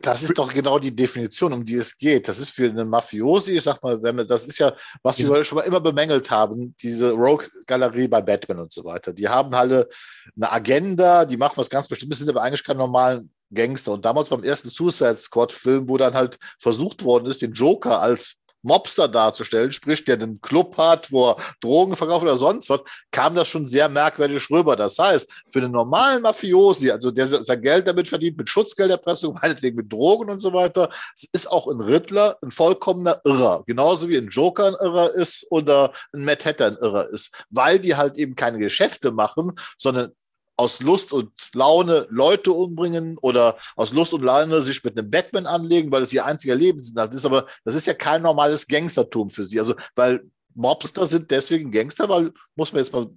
[0.00, 2.26] das ist doch genau die Definition, um die es geht.
[2.26, 5.28] Das ist für einen Mafiosi, ich sag mal, wenn wir, das ist ja, was wir
[5.36, 5.44] ja.
[5.44, 9.12] schon mal immer bemängelt haben, diese Rogue-Galerie bei Batman und so weiter.
[9.12, 9.88] Die haben alle
[10.36, 13.92] eine Agenda, die machen was ganz Bestimmtes, sind aber eigentlich keine normalen Gangster.
[13.92, 18.38] Und damals beim ersten Suicide Squad-Film, wo dann halt versucht worden ist, den Joker als
[18.64, 23.34] Mobster darzustellen, sprich, der einen Club hat, wo er Drogen verkauft oder sonst was, kam
[23.34, 24.74] das schon sehr merkwürdig rüber.
[24.74, 29.76] Das heißt, für einen normalen Mafiosi, also der sein Geld damit verdient, mit Schutzgelderpressung, meinetwegen
[29.76, 30.88] mit Drogen und so weiter,
[31.32, 33.62] ist auch ein Riddler ein vollkommener Irrer.
[33.66, 37.78] Genauso wie ein Joker ein Irrer ist oder ein Mad Hatter ein Irrer ist, weil
[37.78, 40.12] die halt eben keine Geschäfte machen, sondern
[40.56, 45.46] aus Lust und Laune Leute umbringen oder aus Lust und Laune sich mit einem Batman
[45.46, 47.26] anlegen, weil es ihr einziger Lebensinhalt ist.
[47.26, 49.58] Aber das ist ja kein normales Gangstertum für sie.
[49.58, 50.22] Also, weil
[50.54, 53.10] Mobster sind deswegen Gangster, weil, muss man jetzt mal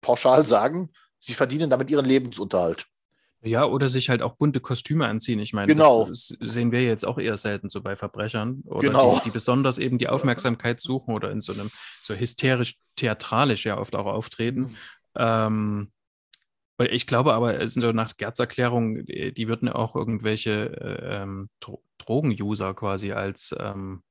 [0.00, 2.86] pauschal sagen, sie verdienen damit ihren Lebensunterhalt.
[3.44, 5.40] Ja, oder sich halt auch bunte Kostüme anziehen.
[5.40, 6.06] Ich meine, genau.
[6.08, 8.62] das sehen wir jetzt auch eher selten so bei Verbrechern.
[8.66, 9.16] Oder genau.
[9.16, 11.68] die, die besonders eben die Aufmerksamkeit suchen oder in so einem
[12.00, 14.60] so hysterisch-theatralisch ja oft auch auftreten.
[14.60, 14.76] Mhm.
[15.16, 15.92] Ähm,
[16.90, 21.48] ich glaube aber, es sind nach Gerds Erklärung, die würden auch irgendwelche äh, ähm,
[21.98, 24.02] Drogen-User quasi als, ähm,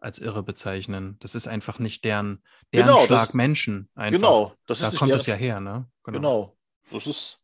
[0.00, 1.16] als irre bezeichnen.
[1.20, 3.88] Das ist einfach nicht deren, deren genau, Schlag das, Menschen.
[3.94, 4.18] Einfach.
[4.18, 5.88] Genau, das da kommt es ja her, ne?
[6.04, 6.18] Genau.
[6.18, 6.56] genau.
[6.90, 7.40] Das ist.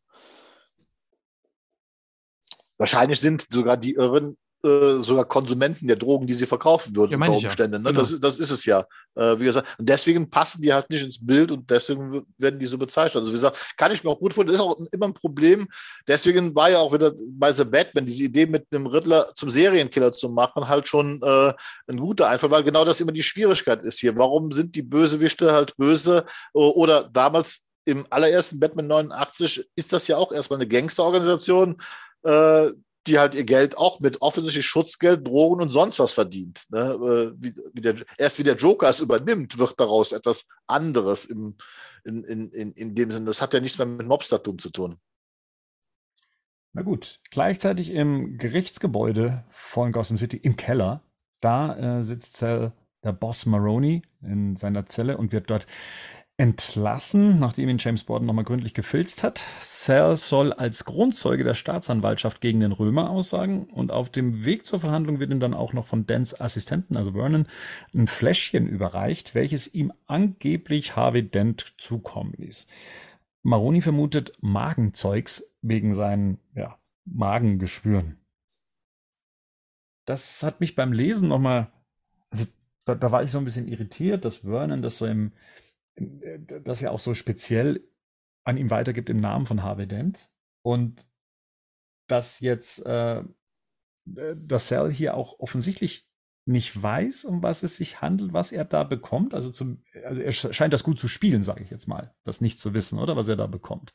[2.77, 7.17] Wahrscheinlich sind sogar die Irren äh, sogar Konsumenten der Drogen, die sie verkaufen würden, ja,
[7.17, 7.73] unter Umständen.
[7.73, 7.79] Ja.
[7.79, 7.89] Ne?
[7.89, 8.01] Genau.
[8.01, 8.85] Das, ist, das ist es ja.
[9.15, 12.67] Äh, wie gesagt, und deswegen passen die halt nicht ins Bild und deswegen werden die
[12.67, 13.17] so bezeichnet.
[13.17, 15.67] Also wie gesagt, kann ich mir auch gut vorstellen, das ist auch immer ein Problem.
[16.07, 20.13] Deswegen war ja auch wieder bei The Batman diese Idee mit einem Riddler zum Serienkiller
[20.13, 21.53] zu machen, halt schon äh,
[21.87, 24.15] ein guter Einfall, weil genau das immer die Schwierigkeit ist hier.
[24.15, 26.25] Warum sind die Bösewichte halt böse?
[26.53, 31.81] Oder damals im allerersten Batman 89 ist das ja auch erstmal eine Gangsterorganisation,
[32.23, 32.69] äh,
[33.07, 36.63] die halt ihr Geld auch mit offensichtlich Schutzgeld, Drogen und sonst was verdient.
[36.69, 36.79] Ne?
[36.79, 41.55] Äh, wie, wie der, erst wie der Joker es übernimmt, wird daraus etwas anderes im,
[42.03, 43.25] in, in, in, in dem Sinne.
[43.25, 44.97] Das hat ja nichts mehr mit Mobstertum zu tun.
[46.73, 51.01] Na gut, gleichzeitig im Gerichtsgebäude von Gotham City im Keller,
[51.41, 52.71] da äh, sitzt Cell
[53.03, 55.67] der Boss Maroney in seiner Zelle und wird dort
[56.37, 59.43] entlassen, nachdem ihn James Borden nochmal gründlich gefilzt hat.
[59.59, 64.79] Sal soll als Grundzeuge der Staatsanwaltschaft gegen den Römer aussagen und auf dem Weg zur
[64.79, 67.47] Verhandlung wird ihm dann auch noch von Dans Assistenten, also Vernon,
[67.93, 72.65] ein Fläschchen überreicht, welches ihm angeblich Harvey Dent zukommen ließ.
[73.43, 78.17] Maroni vermutet Magenzeugs wegen seinen ja, Magengeschwüren.
[80.05, 81.71] Das hat mich beim Lesen nochmal,
[82.31, 82.45] also
[82.85, 85.33] da, da war ich so ein bisschen irritiert, dass Vernon das so im
[86.63, 87.87] das ja auch so speziell
[88.43, 90.29] an ihm weitergibt im Namen von Harvey Dent.
[90.63, 91.07] Und
[92.07, 93.23] dass jetzt äh,
[94.05, 96.07] dass Cell hier auch offensichtlich
[96.45, 99.33] nicht weiß, um was es sich handelt, was er da bekommt.
[99.33, 102.15] Also, zum, also er scheint das gut zu spielen, sage ich jetzt mal.
[102.23, 103.93] Das nicht zu wissen, oder was er da bekommt.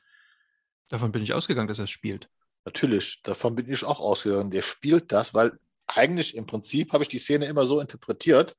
[0.89, 2.31] Davon bin ich ausgegangen, dass er es spielt.
[2.65, 4.51] Natürlich, davon bin ich auch ausgegangen.
[4.51, 8.57] Der spielt das, weil eigentlich im Prinzip habe ich die Szene immer so interpretiert,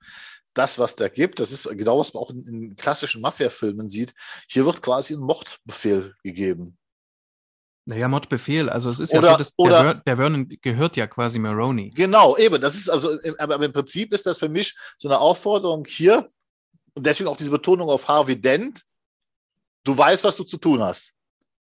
[0.54, 4.14] das, was der gibt, das ist genau, was man auch in, in klassischen Mafia-Filmen sieht.
[4.48, 6.78] Hier wird quasi ein Mordbefehl gegeben.
[7.86, 8.70] Naja, Mordbefehl.
[8.70, 11.92] Also es ist oder, ja so, dass oder, der, der Vernon gehört ja quasi Maroney.
[11.92, 12.60] Genau, eben.
[12.60, 16.28] Das ist also, aber, aber im Prinzip ist das für mich so eine Aufforderung hier
[16.96, 18.84] und deswegen auch diese Betonung auf Harvey Dent.
[19.86, 21.14] Du weißt, was du zu tun hast.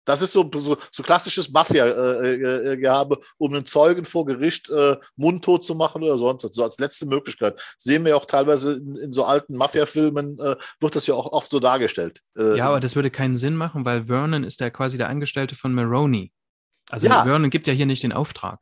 [0.04, 4.96] Das ist so, so, so klassisches Mafia-Gehabe, äh, äh, um einen Zeugen vor Gericht äh,
[5.16, 6.54] mundtot zu machen oder sonst was.
[6.54, 7.60] So als letzte Möglichkeit.
[7.78, 11.50] Sehen wir auch teilweise in, in so alten Mafia-Filmen, äh, wird das ja auch oft
[11.50, 12.20] so dargestellt.
[12.36, 15.56] Äh, ja, aber das würde keinen Sinn machen, weil Vernon ist ja quasi der Angestellte
[15.56, 16.32] von Maroney.
[16.90, 17.24] Also ja.
[17.24, 18.60] Vernon gibt ja hier nicht den Auftrag.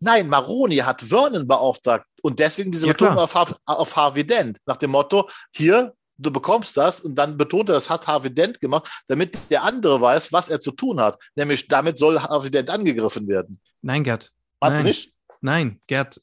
[0.00, 4.58] Nein, Maroni hat Vernon beauftragt und deswegen diese Ja, Betonung auf, auf Harvey Dent.
[4.64, 8.60] Nach dem Motto, hier, du bekommst das und dann betont er, das hat Harvey Dent
[8.60, 11.18] gemacht, damit der andere weiß, was er zu tun hat.
[11.34, 13.60] Nämlich damit soll Harvey Dent angegriffen werden.
[13.82, 14.32] Nein, Gerd.
[14.60, 15.14] Meinst du nicht?
[15.40, 16.20] Nein, Gerd.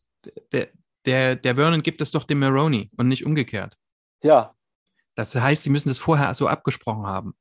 [0.52, 0.70] Der,
[1.06, 3.76] der, der Vernon gibt es doch dem Maroney und nicht umgekehrt.
[4.22, 4.54] Ja.
[5.16, 7.36] Das heißt, sie müssen das vorher so abgesprochen haben.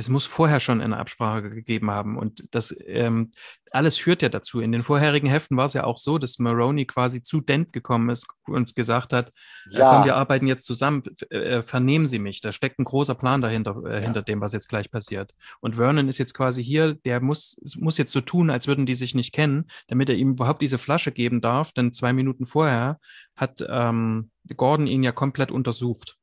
[0.00, 2.16] Das muss vorher schon eine Absprache gegeben haben.
[2.16, 3.32] Und das ähm,
[3.70, 4.60] alles führt ja dazu.
[4.60, 8.08] In den vorherigen Heften war es ja auch so, dass Maroney quasi zu Dent gekommen
[8.08, 9.28] ist und gesagt hat,
[9.74, 10.16] äh, komm, wir Ja.
[10.16, 12.40] arbeiten jetzt zusammen, äh, vernehmen Sie mich.
[12.40, 13.98] Da steckt ein großer Plan dahinter, äh, Ja.
[14.00, 15.34] hinter dem, was jetzt gleich passiert.
[15.60, 18.94] Und Vernon ist jetzt quasi hier, der muss, muss jetzt so tun, als würden die
[18.94, 21.72] sich nicht kennen, damit er ihm überhaupt diese Flasche geben darf.
[21.72, 22.98] Denn zwei Minuten vorher
[23.36, 26.16] hat ähm, Gordon ihn ja komplett untersucht.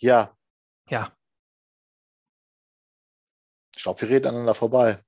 [0.00, 0.32] Ja.
[0.88, 1.12] Ja,
[3.80, 4.98] Ich glaube, wir reden aneinander vorbei.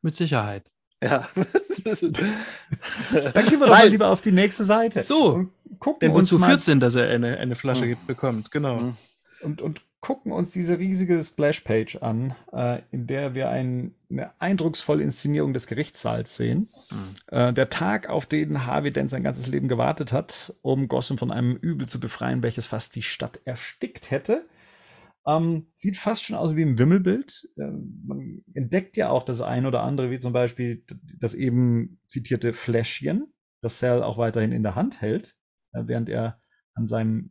[0.00, 0.64] mit Sicherheit.
[1.04, 1.28] Ja.
[1.84, 5.02] Dann gehen wir doch mal lieber auf die nächste Seite.
[5.02, 5.34] So.
[5.34, 7.96] Und gucken Denn uns wozu mal führt es denn, dass er eine, eine Flasche Hm.
[8.06, 8.50] bekommt?
[8.50, 8.78] Genau.
[8.78, 8.96] Hm.
[9.42, 15.02] und, und gucken uns diese riesige Splashpage an, äh, in der wir ein, eine eindrucksvolle
[15.02, 16.70] Inszenierung des Gerichtssaals sehen.
[16.88, 17.38] Hm.
[17.38, 21.30] Äh, der Tag, auf den Harvey Dent sein ganzes Leben gewartet hat, um Gotham von
[21.30, 24.46] einem Übel zu befreien, welches fast die Stadt erstickt hätte.
[25.26, 27.48] Ähm, sieht fast schon aus wie ein Wimmelbild.
[27.58, 30.84] Ähm, man entdeckt ja auch das ein oder andere, wie zum Beispiel
[31.18, 35.36] das eben zitierte Fläschchen, das Sal auch weiterhin in der Hand hält,
[35.72, 36.40] äh, während er
[36.74, 37.30] an seinem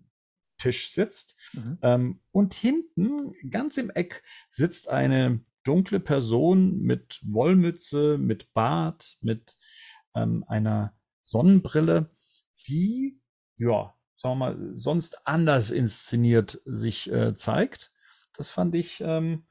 [0.58, 1.36] Tisch sitzt.
[1.53, 1.77] Mhm.
[1.81, 9.58] Ähm, und hinten, ganz im Eck, sitzt eine dunkle Person mit Wollmütze, mit Bart, mit
[10.15, 12.12] ähm, einer Sonnenbrille,
[12.67, 13.19] die,
[13.58, 17.91] ja, sagen wir mal, sonst anders inszeniert sich äh, zeigt.
[18.34, 19.45] Das fand ich ähm,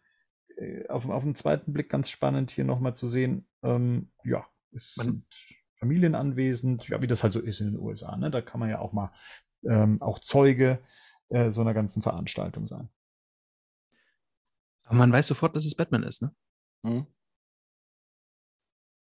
[0.56, 3.46] äh, auf, auf den zweiten Blick ganz spannend, hier nochmal zu sehen.
[3.62, 5.24] Ähm, ja, es Man- sind
[5.78, 8.16] Familien anwesend, ja, wie das halt so ist in den USA.
[8.16, 8.30] Ne?
[8.30, 9.12] Da kann man ja auch mal
[9.64, 10.82] ähm, auch Zeuge
[11.28, 12.88] äh, so einer ganzen Veranstaltung sein.
[14.84, 16.34] Aber man weiß sofort, dass es Batman ist, ne?
[16.84, 17.06] Hm.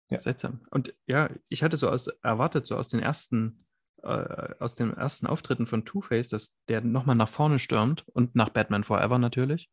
[0.10, 0.20] Ja.
[0.20, 0.66] Seltsam.
[0.70, 3.66] Und ja, ich hatte so aus, erwartet, so aus den ersten,
[4.04, 8.50] äh, aus den ersten Auftritten von Two-Face, dass der nochmal nach vorne stürmt und nach
[8.50, 9.70] Batman Forever natürlich.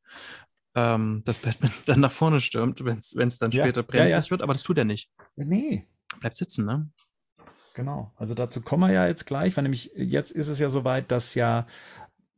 [0.75, 4.31] Ähm, dass Batman dann nach vorne stürmt, wenn es dann Ja, später ja, brenzlig ja.
[4.31, 5.11] wird, aber das tut er nicht.
[5.37, 5.87] Nee,
[6.19, 6.89] Bleibt sitzen, ne?
[7.75, 11.11] Genau, also dazu kommen wir ja jetzt gleich, weil nämlich jetzt ist es ja soweit,
[11.13, 11.67] dass ja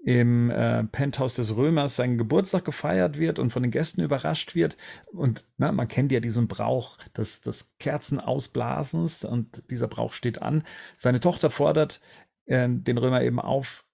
[0.04, 4.76] im äh, Penthouse des Römers sein Geburtstag gefeiert wird und von den Gästen überrascht wird.
[5.12, 10.64] Und na, man kennt ja diesen Brauch des, des Kerzenausblasens und dieser Brauch steht an.
[10.98, 12.00] Seine Tochter fordert
[12.46, 13.84] äh, den Römer eben auf,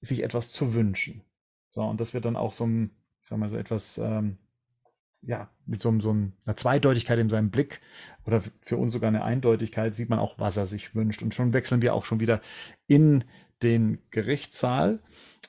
[0.00, 1.22] sich etwas zu wünschen.
[1.70, 4.38] So, und das wird dann auch so ein, ich sag mal, so etwas, ähm,
[5.22, 7.80] ja, mit so, so einer Zweideutigkeit in seinem Blick
[8.26, 11.22] oder für uns sogar eine Eindeutigkeit, sieht man auch, was er sich wünscht.
[11.22, 12.40] Und schon wechseln wir auch schon wieder
[12.88, 13.24] in
[13.62, 15.00] den Gerichtssaal.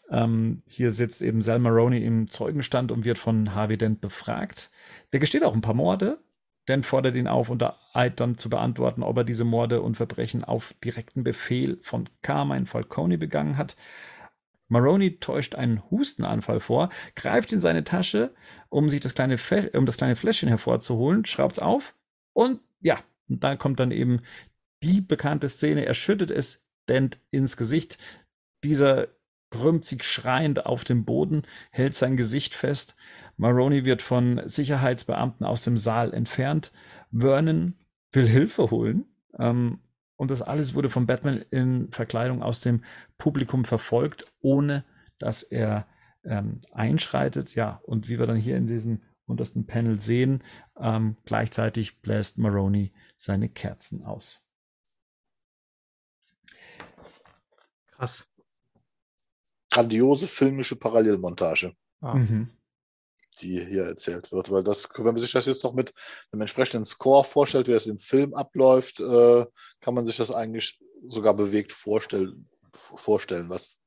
[0.10, 4.72] Ähm, hier sitzt eben Sal Maroney im Zeugenstand und wird von Harvey Dent befragt.
[5.12, 6.20] Der gesteht auch ein paar Morde.
[6.68, 10.44] Dent fordert ihn auf, unter Eid dann zu beantworten, ob er diese Morde und Verbrechen
[10.44, 13.76] auf direkten Befehl von Carmine Falcone begangen hat.
[14.70, 18.34] Maroney täuscht einen Hustenanfall vor, greift in seine Tasche,
[18.70, 21.96] um sich das kleine, Fe um das kleine Fläschchen hervorzuholen, schraubt es auf
[22.32, 22.98] und ja,
[23.28, 24.22] da kommt dann eben
[24.84, 25.86] die bekannte Szene.
[25.86, 27.98] Er schüttet es Dent ins Gesicht.
[28.64, 29.08] Dieser
[29.50, 32.96] krümmt sich schreiend auf dem Boden, hält sein Gesicht fest.
[33.38, 36.72] Maroney wird von Sicherheitsbeamten aus dem Saal entfernt.
[37.12, 37.76] Vernon
[38.12, 39.06] will Hilfe holen.
[39.38, 39.80] Ähm,
[40.16, 42.84] und das alles wurde von Batman in Verkleidung aus dem
[43.18, 44.86] Publikum verfolgt, ohne
[45.20, 45.88] dass er
[46.24, 47.56] ähm, einschreitet.
[47.56, 50.44] Ja, und wie wir dann hier in diesem untersten Panel sehen,
[50.80, 54.48] ähm, gleichzeitig bläst Maroney seine Kerzen aus.
[57.98, 58.28] Krass.
[59.72, 61.74] Grandiose filmische Parallelmontage.
[62.02, 62.16] Ah.
[62.16, 62.52] Mhm
[63.42, 64.52] die hier erzählt wird.
[64.52, 65.94] Weil das, wenn man sich das jetzt noch mit
[66.32, 69.46] einem entsprechenden Score vorstellt, wie das im Film abläuft, äh,
[69.82, 73.80] kann man sich das eigentlich sogar bewegt vorstellen, vorstellen was,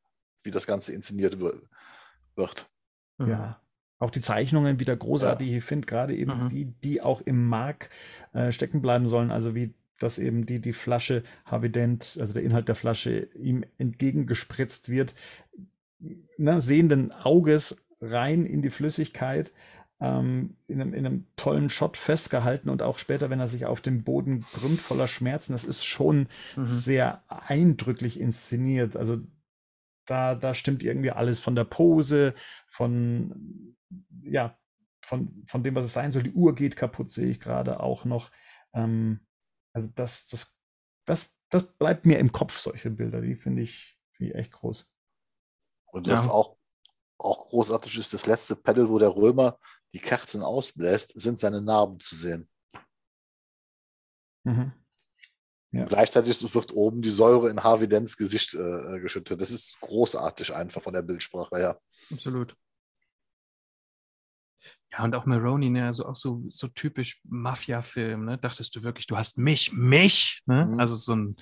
[0.42, 2.68] wie das Ganze inszeniert wird.
[3.18, 3.60] Ja.
[3.98, 5.48] Auch die Zeichnungen wieder großartig.
[5.48, 5.58] Ja.
[5.58, 6.48] Ich finde gerade eben mhm.
[6.50, 7.88] die, die auch im Mark
[8.34, 9.30] äh, stecken bleiben sollen.
[9.30, 14.88] Also wie dass eben die, die Flasche Havident, also der Inhalt der Flasche ihm entgegengespritzt
[14.88, 15.14] wird,
[15.98, 19.52] ne, sehenden Auges rein in die Flüssigkeit,
[20.00, 23.80] ähm, in, einem, in, einem, tollen Shot festgehalten und auch später, wenn er sich auf
[23.80, 26.64] dem Boden krümmt voller Schmerzen, das ist schon mhm.
[26.64, 28.96] sehr eindrücklich inszeniert.
[28.96, 29.20] Also
[30.04, 32.34] da, da stimmt irgendwie alles von der Pose,
[32.68, 33.74] von
[34.22, 34.58] ja,
[35.00, 36.24] von, von dem, was es sein soll.
[36.24, 38.30] Die Uhr geht kaputt, sehe ich gerade auch noch.
[38.74, 39.20] Ähm,
[39.76, 40.58] also das, das,
[41.04, 43.20] das, das bleibt mir im Kopf, solche Bilder.
[43.20, 44.90] Die finde ich, find ich echt groß.
[45.92, 46.32] Und das ja.
[46.32, 46.56] auch
[47.18, 49.58] auch großartig ist das letzte Pedal, wo der Römer
[49.94, 52.48] die Kerzen ausbläst, sind seine Narben zu sehen.
[54.44, 54.72] Mhm.
[55.72, 55.84] Ja.
[55.86, 59.40] Gleichzeitig wird oben die Säure in Harvey Dents Gesicht äh, geschüttet.
[59.40, 61.80] Das ist großartig einfach von der Bildsprache her.
[62.10, 62.56] Absolut.
[64.92, 68.38] Ja, und auch Maroney, ne, also auch so, so typisch Mafia-Film, ne?
[68.38, 70.64] Dachtest du wirklich, du hast mich, mich, ne?
[70.66, 70.80] Mhm.
[70.80, 71.36] Also so ein,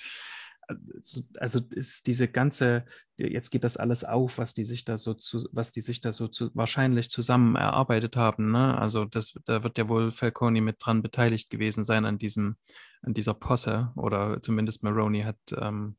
[1.38, 2.84] also ist diese ganze,
[3.16, 6.12] jetzt geht das alles auf, was die sich da so zu, was die sich da
[6.12, 8.50] so zu, wahrscheinlich zusammen erarbeitet haben.
[8.50, 8.78] Ne?
[8.78, 12.56] Also das, da wird ja wohl Falcone mit dran beteiligt gewesen sein an diesem,
[13.02, 15.96] an dieser Posse oder zumindest Maroney hat ähm,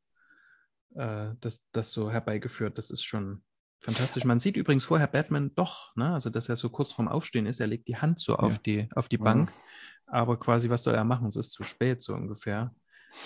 [0.96, 2.78] äh, das, das so herbeigeführt.
[2.78, 3.44] Das ist schon
[3.80, 4.26] fantastisch.
[4.26, 6.14] Man sieht übrigens vorher Batman doch, ne?
[6.14, 8.40] also dass er so kurz vorm Aufstehen ist, er legt die Hand so ja.
[8.40, 10.08] auf die, auf die Bank, mhm.
[10.08, 11.28] aber quasi, was soll er machen?
[11.28, 12.74] Es ist zu spät, so ungefähr.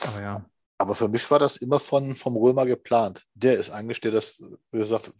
[0.07, 0.45] Aber ja.
[0.77, 3.27] Aber für mich war das immer von, vom Römer geplant.
[3.33, 5.11] Der ist eigentlich der, das, wie gesagt,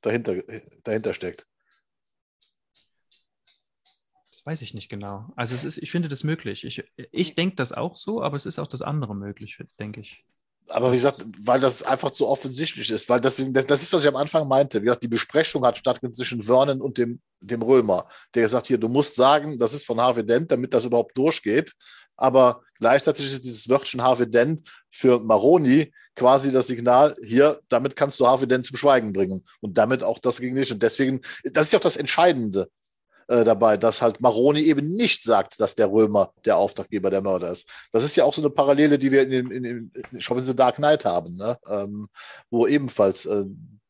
[0.00, 0.42] dahinter,
[0.82, 1.46] dahinter steckt.
[4.30, 5.30] Das weiß ich nicht genau.
[5.36, 6.64] Also es ist, ich finde das möglich.
[6.64, 10.24] Ich, ich denke das auch so, aber es ist auch das andere möglich, denke ich.
[10.68, 14.08] Aber wie gesagt, weil das einfach zu offensichtlich ist, weil das, das ist, was ich
[14.08, 14.80] am Anfang meinte.
[14.80, 18.78] Wie gesagt, die Besprechung hat stattgefunden zwischen Vernon und dem, dem Römer, der gesagt hier,
[18.78, 21.74] du musst sagen, das ist von Harvey Dent, damit das überhaupt durchgeht
[22.16, 28.26] aber gleichzeitig ist dieses Wörtchen Harvey für Maroni quasi das Signal, hier, damit kannst du
[28.26, 30.70] Harvey zum Schweigen bringen und damit auch das gegen dich.
[30.70, 32.68] Und deswegen, das ist ja auch das Entscheidende
[33.28, 37.50] äh, dabei, dass halt Maroni eben nicht sagt, dass der Römer der Auftraggeber der Mörder
[37.50, 37.68] ist.
[37.92, 40.46] Das ist ja auch so eine Parallele, die wir in, in, in, ich glaube, in
[40.46, 41.58] The Dark Knight haben, ne?
[41.68, 42.08] ähm,
[42.50, 43.44] wo ebenfalls äh,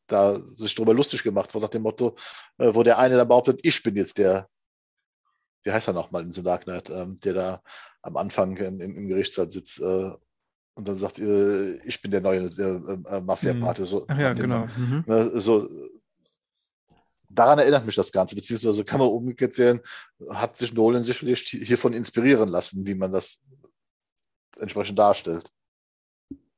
[0.07, 2.15] da sich darüber lustig gemacht wird, nach dem Motto,
[2.57, 4.47] äh, wo der eine dann behauptet, ich bin jetzt der,
[5.63, 7.61] wie heißt er nochmal in The Dark Knight, ähm, der da
[8.01, 10.11] am Anfang im, im Gerichtssaal sitzt äh,
[10.75, 12.49] und dann sagt, äh, ich bin der neue
[13.21, 13.81] Mafia-Pate.
[13.81, 13.85] Mhm.
[13.85, 14.65] So, Ach ja, genau.
[14.77, 15.03] Mhm.
[15.07, 15.67] Ne, so,
[17.35, 19.81] daran erinnert mich das Ganze, beziehungsweise kann man umgekehrt sehen,
[20.31, 23.41] hat sich Nolan sicherlich hiervon inspirieren lassen, wie man das
[24.57, 25.51] entsprechend darstellt.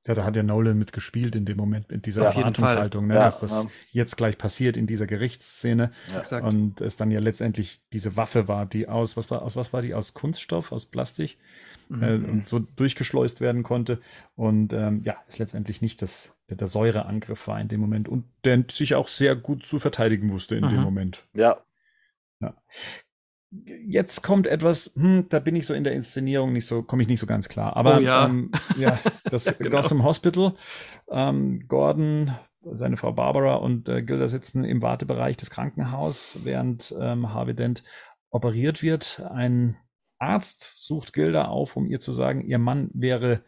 [0.08, 3.26] Ja, da hat ja Nolan mitgespielt in dem Moment, mit dieser ja, Erwartungshaltung, ne, ja,
[3.26, 3.70] dass das ja.
[3.92, 5.92] jetzt gleich passiert in dieser Gerichtsszene.
[6.32, 6.40] Ja.
[6.40, 9.82] Und es dann ja letztendlich diese Waffe war, die aus, was war, aus was war
[9.82, 9.94] die?
[9.94, 11.38] Aus Kunststoff, aus Plastik
[11.90, 12.04] mhm.
[12.04, 14.00] äh, und so durchgeschleust werden konnte.
[14.36, 18.26] Und ähm, ja, es letztendlich nicht das, der, der Säureangriff war in dem Moment und
[18.44, 20.70] der sich auch sehr gut zu verteidigen wusste in mhm.
[20.70, 21.26] dem Moment.
[21.34, 21.58] Ja.
[22.40, 22.54] Ja
[23.66, 27.08] jetzt kommt etwas, hm, da bin ich so in der Inszenierung nicht so, komme ich
[27.08, 27.76] nicht so ganz klar.
[27.76, 28.26] Aber oh, ja.
[28.26, 29.70] Ähm, ja, das genau.
[29.70, 30.54] Gotham Hospital,
[31.10, 32.32] ähm, Gordon,
[32.72, 37.84] seine Frau Barbara und äh, Gilda sitzen im Wartebereich des Krankenhauses, während ähm, Harvey Dent
[38.30, 39.22] operiert wird.
[39.32, 39.78] Ein
[40.20, 43.44] Arzt sucht Gilda auf, um ihr zu sagen, ihr Mann wäre,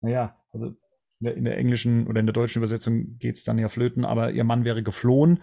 [0.00, 0.74] naja, also
[1.20, 4.44] in der englischen oder in der deutschen Übersetzung geht es dann ja flöten, aber ihr
[4.44, 5.42] Mann wäre geflohen.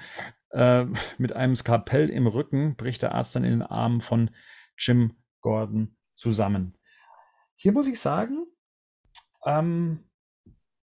[0.51, 0.85] Äh,
[1.17, 4.31] mit einem Skalpell im Rücken bricht der Arzt dann in den Armen von
[4.77, 6.77] Jim Gordon zusammen.
[7.55, 8.45] Hier muss ich sagen,
[9.45, 9.99] ähm,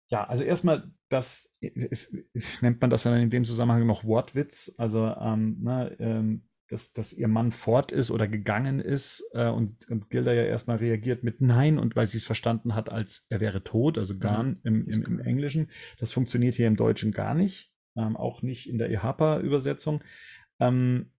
[0.08, 4.74] ja, also erstmal das ist, ist, nennt man das dann in dem Zusammenhang noch Wortwitz.
[4.78, 9.88] Also, ähm, ne, ähm, dass, dass ihr Mann fort ist oder gegangen ist äh, und,
[9.88, 13.40] und Gilda ja erstmal reagiert mit Nein und weil sie es verstanden hat, als er
[13.40, 15.70] wäre tot, also Garn im, im, im Englischen.
[15.98, 20.02] Das funktioniert hier im Deutschen gar nicht, ähm, auch nicht in der EHPA-Übersetzung.
[20.60, 21.10] Ähm,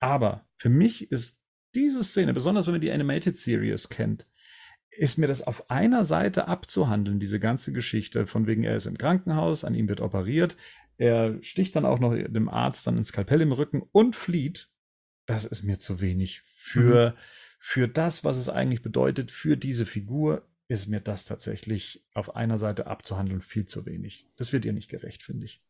[0.00, 1.42] aber für mich ist
[1.74, 4.26] diese Szene, besonders wenn man die Animated Series kennt,
[4.90, 8.96] ist mir das auf einer Seite abzuhandeln, diese ganze Geschichte, von wegen er ist im
[8.96, 10.56] Krankenhaus, an ihm wird operiert,
[10.96, 14.68] er sticht dann auch noch dem Arzt dann ins Skalpell im Rücken und flieht.
[15.26, 16.42] Das ist mir zu wenig.
[16.54, 17.16] Für, mhm.
[17.58, 22.58] für das, was es eigentlich bedeutet, für diese Figur, ist mir das tatsächlich auf einer
[22.58, 24.26] Seite abzuhandeln viel zu wenig.
[24.36, 25.62] Das wird ihr nicht gerecht, finde ich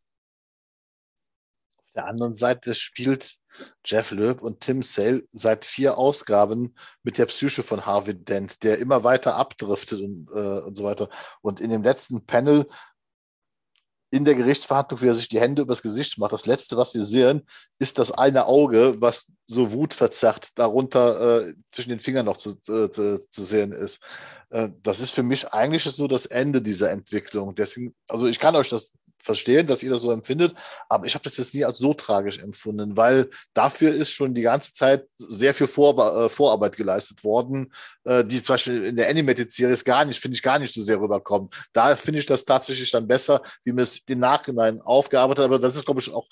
[1.94, 3.36] der anderen Seite spielt
[3.84, 8.78] Jeff Loeb und Tim Sale seit vier Ausgaben mit der Psyche von Harvey Dent, der
[8.78, 11.08] immer weiter abdriftet und, äh, und so weiter.
[11.40, 12.66] Und in dem letzten Panel
[14.14, 17.04] in der Gerichtsverhandlung, wie er sich die Hände übers Gesicht macht, das letzte, was wir
[17.04, 17.42] sehen,
[17.80, 22.90] ist das eine Auge, was so wutverzerrt darunter äh, zwischen den Fingern noch zu, äh,
[22.90, 24.00] zu, sehen ist.
[24.50, 27.56] Äh, das ist für mich eigentlich so das Ende dieser Entwicklung.
[27.56, 28.92] Deswegen, also ich kann euch das
[29.24, 30.54] verstehen, dass ihr das so empfindet,
[30.88, 34.42] aber ich habe das jetzt nie als so tragisch empfunden, weil dafür ist schon die
[34.42, 37.72] ganze Zeit sehr viel Vor äh, Vorarbeit geleistet worden,
[38.04, 40.82] äh, die zum Beispiel in der Animated Series gar nicht, finde ich, gar nicht so
[40.82, 41.48] sehr rüberkommen.
[41.72, 45.58] Da finde ich das tatsächlich dann besser, wie man es den Nachhinein aufgearbeitet hat, aber
[45.58, 46.26] das ist, glaube ich, auch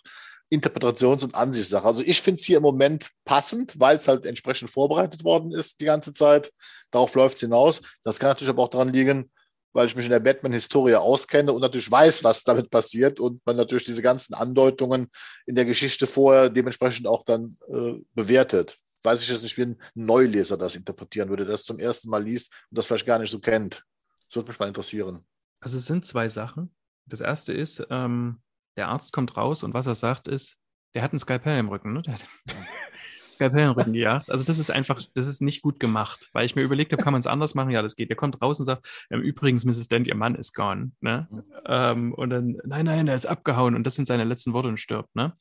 [0.53, 1.87] Interpretations- und Ansichtssache.
[1.87, 5.81] Also ich finde es hier im Moment passend, weil es halt entsprechend vorbereitet worden ist
[5.81, 6.53] die ganze Zeit.
[6.91, 7.81] Darauf läuft es hinaus.
[8.05, 9.31] Das kann natürlich aber auch daran liegen,
[9.73, 13.57] weil ich mich in der Batman-Historie auskenne und natürlich weiß, was damit passiert und man
[13.57, 15.09] natürlich diese ganzen Andeutungen
[15.47, 18.77] in der Geschichte vorher dementsprechend auch dann äh, bewertet.
[19.03, 22.23] Weiß ich jetzt nicht, wie ein Neuleser das interpretieren würde, der das zum ersten Mal
[22.23, 23.85] liest und das vielleicht gar nicht so kennt.
[24.29, 25.25] Das würde mich mal interessieren.
[25.61, 26.75] Also es sind zwei Sachen.
[27.07, 28.41] Das erste ist, ähm,
[28.77, 30.57] der Arzt kommt raus und was er sagt ist,
[30.95, 31.95] der hat einen Skalpell im Rücken.
[31.95, 32.03] Ne?
[33.43, 34.31] Skalpellenrücken gejagt.
[34.31, 37.13] Also das ist einfach, das ist nicht gut gemacht, weil ich mir überlegt habe, kann
[37.13, 37.71] man es anders machen?
[37.71, 38.09] Ja, das geht.
[38.09, 39.89] Der kommt raus und sagt, übrigens, Mrs.
[39.89, 40.93] Dent, ihr Mann ist gone.
[41.01, 41.29] Ne?
[41.67, 44.79] Ähm, und dann, nein, nein, der ist abgehauen und das sind seine letzten Worte und
[44.79, 45.15] stirbt.
[45.15, 45.33] Ne?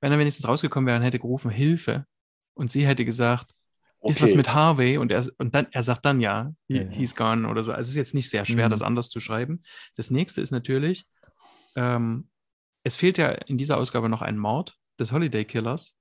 [0.00, 2.06] Wenn er wenigstens rausgekommen wäre und hätte gerufen, Hilfe
[2.54, 3.52] und sie hätte gesagt,
[4.00, 4.12] okay.
[4.12, 6.88] ist was mit Harvey und er, und dann, er sagt dann ja, he, ja.
[6.88, 7.72] he's gone oder so.
[7.72, 8.70] Also es ist jetzt nicht sehr schwer, mhm.
[8.70, 9.62] das anders zu schreiben.
[9.96, 11.06] Das nächste ist natürlich,
[11.76, 12.28] ähm,
[12.82, 15.94] es fehlt ja in dieser Ausgabe noch ein Mord des Holiday Killers.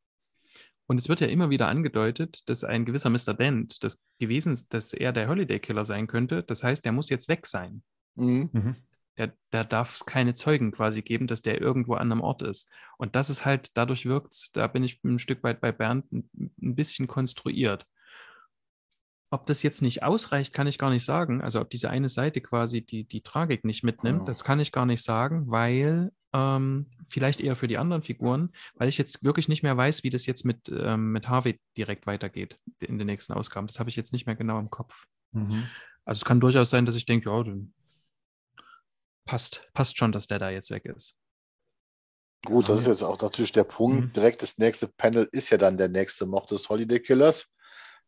[0.90, 3.36] Und es wird ja immer wieder angedeutet, dass ein gewisser Mr.
[3.36, 6.42] Dent das gewesen ist, dass er der Holiday Killer sein könnte.
[6.42, 7.84] Das heißt, der muss jetzt weg sein.
[8.16, 8.50] Mhm.
[8.52, 8.76] mhm.
[9.16, 12.70] Da, da darf es keine Zeugen quasi geben, dass der irgendwo an einem Ort ist.
[12.98, 16.30] Und das ist halt, dadurch wirkt da bin ich ein Stück weit bei Bernd ein,
[16.62, 17.86] ein bisschen konstruiert.
[19.30, 21.42] Ob das jetzt nicht ausreicht, kann ich gar nicht sagen.
[21.42, 24.86] Also ob diese eine Seite quasi die, die Tragik nicht mitnimmt, das kann ich gar
[24.86, 29.64] nicht sagen, weil ähm, vielleicht eher für die anderen Figuren, weil ich jetzt wirklich nicht
[29.64, 33.68] mehr weiß, wie das jetzt mit, ähm, mit Harvey direkt weitergeht in den nächsten Ausgaben.
[33.68, 35.06] Das habe ich jetzt nicht mehr genau im Kopf.
[35.32, 35.68] Mhm.
[36.06, 37.44] Also es kann durchaus sein, dass ich denke, ja,
[39.26, 41.16] passt, passt schon, dass der da jetzt weg ist.
[42.46, 44.02] Gut, das ist jetzt auch natürlich der Punkt.
[44.02, 44.14] Mhm.
[44.14, 47.54] Direkt das nächste Panel ist ja dann der nächste Mord des Holiday Killers.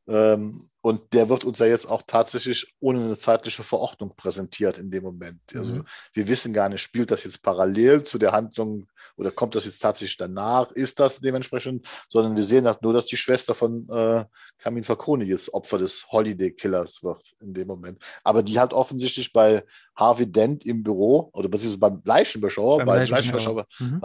[0.07, 4.89] Ähm, und der wird uns ja jetzt auch tatsächlich ohne eine zeitliche Verordnung präsentiert in
[4.89, 5.39] dem Moment.
[5.53, 5.85] Also mhm.
[6.13, 9.79] wir wissen gar nicht, spielt das jetzt parallel zu der Handlung oder kommt das jetzt
[9.79, 10.71] tatsächlich danach?
[10.71, 11.87] Ist das dementsprechend?
[12.09, 14.25] Sondern wir sehen halt nur, dass die Schwester von äh,
[14.57, 18.03] Kamin Fakoni jetzt Opfer des Holiday Killers wird in dem Moment.
[18.23, 19.63] Aber die hat offensichtlich bei
[19.95, 24.01] Harvey Dent im Büro oder beziehungsweise beim Leichenbeschauer, beim, beim Leichenbeschauer, mhm.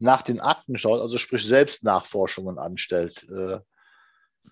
[0.00, 3.24] nach den Akten schaut, also sprich selbst Nachforschungen anstellt.
[3.30, 3.60] Äh,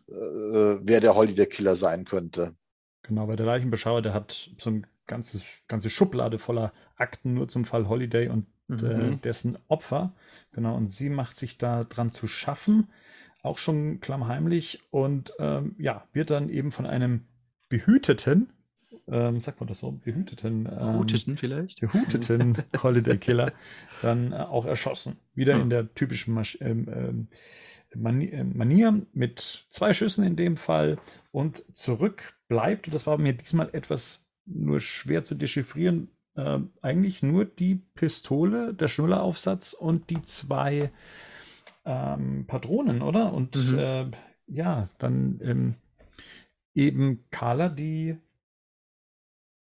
[0.08, 2.54] äh, wer der Holiday Killer sein könnte.
[3.02, 7.64] Genau, weil der Leichenbeschauer, der hat so eine ganze, ganze Schublade voller Akten nur zum
[7.64, 8.84] Fall Holiday und mhm.
[8.84, 10.12] äh, dessen Opfer.
[10.52, 12.88] Genau, und sie macht sich da dran zu schaffen,
[13.42, 17.24] auch schon klammheimlich und ähm, ja, wird dann eben von einem
[17.68, 18.52] behüteten,
[19.06, 23.52] ähm, sagt man das so, behüteten, ähm, vielleicht, behuteten Holiday Killer
[24.02, 25.16] dann äh, auch erschossen.
[25.34, 25.62] Wieder mhm.
[25.62, 27.34] in der typischen Masch ähm, ähm äh,
[27.94, 30.98] Manier mit zwei Schüssen in dem Fall
[31.30, 37.22] und zurück bleibt, und das war mir diesmal etwas nur schwer zu dechiffrieren, äh, eigentlich
[37.22, 40.90] nur die Pistole, der Schnulleraufsatz und die zwei
[41.84, 43.32] ähm, Patronen, oder?
[43.32, 43.78] Und mhm.
[43.78, 44.10] äh,
[44.46, 45.74] ja, dann ähm,
[46.74, 48.16] eben Carla, die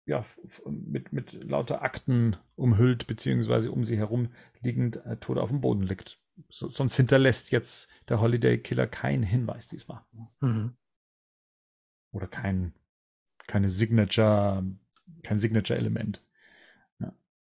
[0.05, 0.25] ja,
[0.65, 4.29] mit, mit lauter Akten umhüllt, beziehungsweise um sie herum
[4.61, 9.23] liegend äh, tot auf dem Boden liegt so, sonst hinterlässt jetzt der Holiday Killer keinen
[9.23, 10.01] Hinweis diesmal.
[10.39, 10.75] Mhm.
[12.11, 12.73] Oder kein,
[13.47, 14.63] keine Signature,
[15.23, 16.23] kein Signature-Element.
[16.99, 17.13] Ja.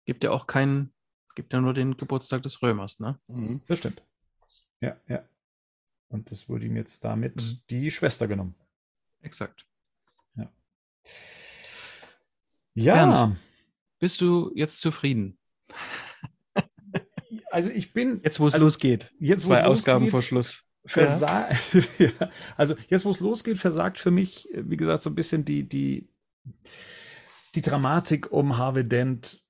[0.05, 0.93] Gibt ja auch keinen,
[1.35, 3.19] gibt ja nur den Geburtstag des Römers, ne?
[3.29, 3.63] Mhm.
[3.67, 4.03] Das stimmt.
[4.81, 5.25] Ja, ja.
[6.09, 7.61] Und es wurde ihm jetzt damit mhm.
[7.71, 8.55] die Schwester genommen.
[9.23, 9.67] Exakt.
[10.37, 10.53] Ja.
[12.75, 12.95] Ja.
[12.95, 13.37] Bernd,
[13.99, 15.39] bist du jetzt zufrieden?
[17.55, 18.21] Also ich bin.
[18.25, 19.13] Jetzt, wo es also losgeht.
[19.21, 20.65] Jetzt, Zwei Ausgaben vor Schluss.
[20.97, 21.49] Ja.
[21.99, 22.31] ja.
[22.57, 26.09] Also jetzt, wo es losgeht, versagt für mich, wie gesagt, so ein bisschen die, die,
[27.55, 29.41] die Dramatik um Harvey Dent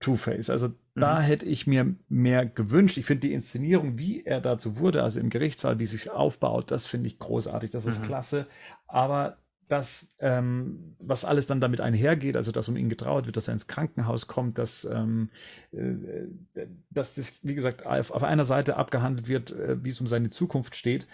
[0.00, 0.48] Two-Face.
[0.48, 1.24] Also da mhm.
[1.24, 2.96] hätte ich mir mehr gewünscht.
[2.96, 6.70] Ich finde die Inszenierung, wie er dazu wurde, also im Gerichtssaal, wie es sich aufbaut,
[6.70, 8.06] das finde ich großartig, das ist mhm.
[8.06, 8.46] klasse.
[8.86, 9.36] Aber
[9.68, 13.54] das, ähm, was alles dann damit einhergeht, also dass um ihn getrauert wird, dass er
[13.54, 15.30] ins Krankenhaus kommt, dass, ähm,
[15.72, 20.06] äh, dass das, wie gesagt, auf, auf, einer Seite abgehandelt wird, äh, wie es um
[20.06, 21.06] seine Zukunft steht,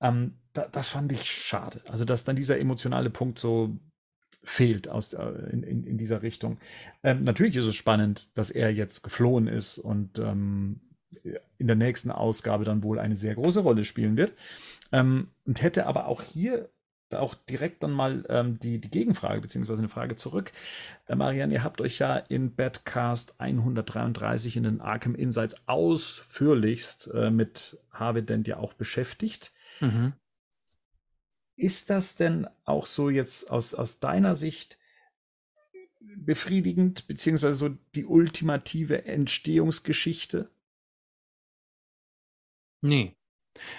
[0.00, 1.82] ähm, da, das fand ich schade.
[1.88, 3.78] Also, dass dann dieser emotionale Punkt so
[4.42, 6.58] fehlt aus, äh, in, in, in, dieser Richtung.
[7.02, 10.80] Ähm, natürlich ist es spannend, dass er jetzt geflohen ist und ähm,
[11.58, 14.32] in der nächsten Ausgabe dann wohl eine sehr große Rolle spielen wird.
[14.92, 16.70] Ähm, und hätte aber auch hier
[17.14, 20.52] auch direkt dann mal ähm, die, die Gegenfrage, beziehungsweise eine Frage zurück.
[21.06, 27.30] Äh, Marianne, ihr habt euch ja in Badcast 133 in den Arkham Insights ausführlichst äh,
[27.30, 29.52] mit Harvey Dent ja auch beschäftigt.
[29.80, 30.12] Mhm.
[31.56, 34.78] Ist das denn auch so jetzt aus, aus deiner Sicht
[36.00, 40.50] befriedigend, beziehungsweise so die ultimative Entstehungsgeschichte?
[42.80, 43.17] Nee.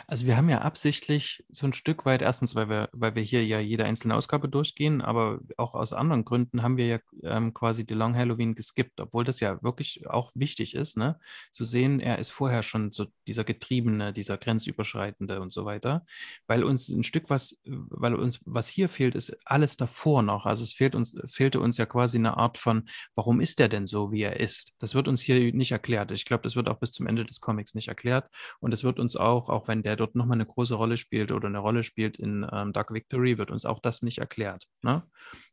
[0.07, 3.45] Also wir haben ja absichtlich so ein Stück weit, erstens, weil wir, weil wir hier
[3.45, 7.86] ja jede einzelne Ausgabe durchgehen, aber auch aus anderen Gründen haben wir ja ähm, quasi
[7.86, 11.19] die Long Halloween geskippt, obwohl das ja wirklich auch wichtig ist, ne?
[11.51, 16.05] Zu sehen, er ist vorher schon so dieser Getriebene, dieser Grenzüberschreitende und so weiter.
[16.47, 20.45] Weil uns ein Stück was, weil uns, was hier fehlt, ist alles davor noch.
[20.45, 23.88] Also es fehlt uns, fehlte uns ja quasi eine Art von, warum ist er denn
[23.88, 24.73] so, wie er ist?
[24.80, 26.11] Das wird uns hier nicht erklärt.
[26.11, 28.30] Ich glaube, das wird auch bis zum Ende des Comics nicht erklärt.
[28.59, 31.47] Und es wird uns auch, auch wenn der dort nochmal eine große Rolle spielt oder
[31.47, 34.67] eine Rolle spielt in ähm, Dark Victory, wird uns auch das nicht erklärt.
[34.82, 35.03] Ne?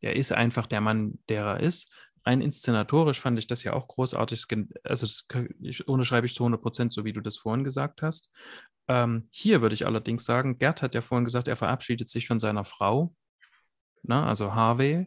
[0.00, 1.92] Er ist einfach der Mann, der er ist.
[2.24, 4.46] Rein inszenatorisch fand ich das ja auch großartig.
[4.82, 8.30] Also das unterschreibe ich zu 100 Prozent, so wie du das vorhin gesagt hast.
[8.88, 12.38] Ähm, hier würde ich allerdings sagen, Gerd hat ja vorhin gesagt, er verabschiedet sich von
[12.38, 13.14] seiner Frau,
[14.02, 14.24] ne?
[14.24, 15.06] also Harvey.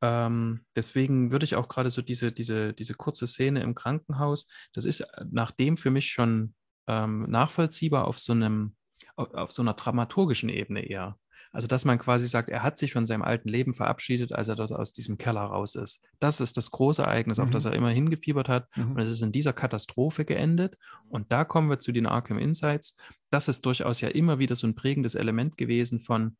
[0.00, 4.84] Ähm, deswegen würde ich auch gerade so diese, diese, diese kurze Szene im Krankenhaus, das
[4.84, 6.54] ist äh, nachdem für mich schon
[6.88, 8.74] ähm, nachvollziehbar auf so einem,
[9.14, 11.16] auf, auf so einer dramaturgischen Ebene eher.
[11.50, 14.54] Also, dass man quasi sagt, er hat sich von seinem alten Leben verabschiedet, als er
[14.54, 16.04] dort aus diesem Keller raus ist.
[16.18, 17.44] Das ist das große Ereignis, mhm.
[17.44, 18.68] auf das er immer hingefiebert hat.
[18.76, 18.92] Mhm.
[18.92, 20.76] Und es ist in dieser Katastrophe geendet.
[21.08, 22.96] Und da kommen wir zu den Arkham Insights.
[23.30, 26.36] Das ist durchaus ja immer wieder so ein prägendes Element gewesen von,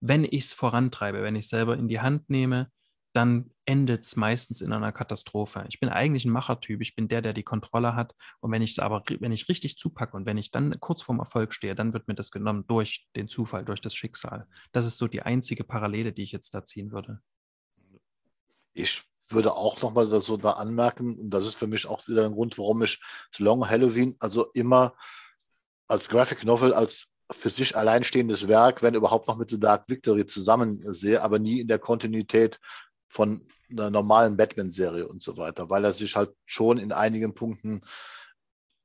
[0.00, 2.70] wenn ich es vorantreibe, wenn ich es selber in die Hand nehme,
[3.18, 5.64] dann endet es meistens in einer Katastrophe.
[5.68, 8.14] Ich bin eigentlich ein Machertyp, ich bin der, der die Kontrolle hat.
[8.38, 11.18] Und wenn ich es aber, wenn ich richtig zupacke und wenn ich dann kurz vorm
[11.18, 14.46] Erfolg stehe, dann wird mir das genommen durch den Zufall, durch das Schicksal.
[14.70, 17.20] Das ist so die einzige Parallele, die ich jetzt da ziehen würde.
[18.72, 22.34] Ich würde auch nochmal so da anmerken, und das ist für mich auch wieder ein
[22.34, 23.02] Grund, warum ich
[23.32, 24.94] das Long Halloween also immer
[25.88, 30.24] als Graphic Novel als für sich alleinstehendes Werk, wenn überhaupt noch mit The Dark Victory
[30.24, 32.58] zusammen sehe, aber nie in der Kontinuität
[33.08, 33.40] von
[33.70, 37.82] einer normalen Batman-Serie und so weiter, weil er sich halt schon in einigen Punkten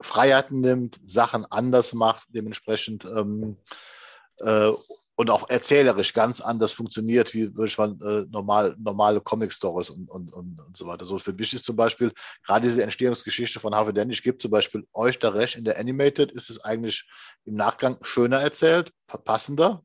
[0.02, 3.58] Freiheiten nimmt, Sachen anders macht, dementsprechend ähm,
[4.40, 4.72] äh,
[5.16, 10.10] und auch erzählerisch ganz anders funktioniert, wie würde ich mal, äh, normal, normale Comic-Stories und,
[10.10, 11.06] und, und, und so weiter.
[11.06, 12.12] So für mich ist zum Beispiel
[12.46, 15.80] gerade diese Entstehungsgeschichte von Harvey Dent, ich gebe zum Beispiel euch da recht, in der
[15.80, 17.08] Animated ist es eigentlich
[17.46, 18.92] im Nachgang schöner erzählt,
[19.24, 19.84] passender,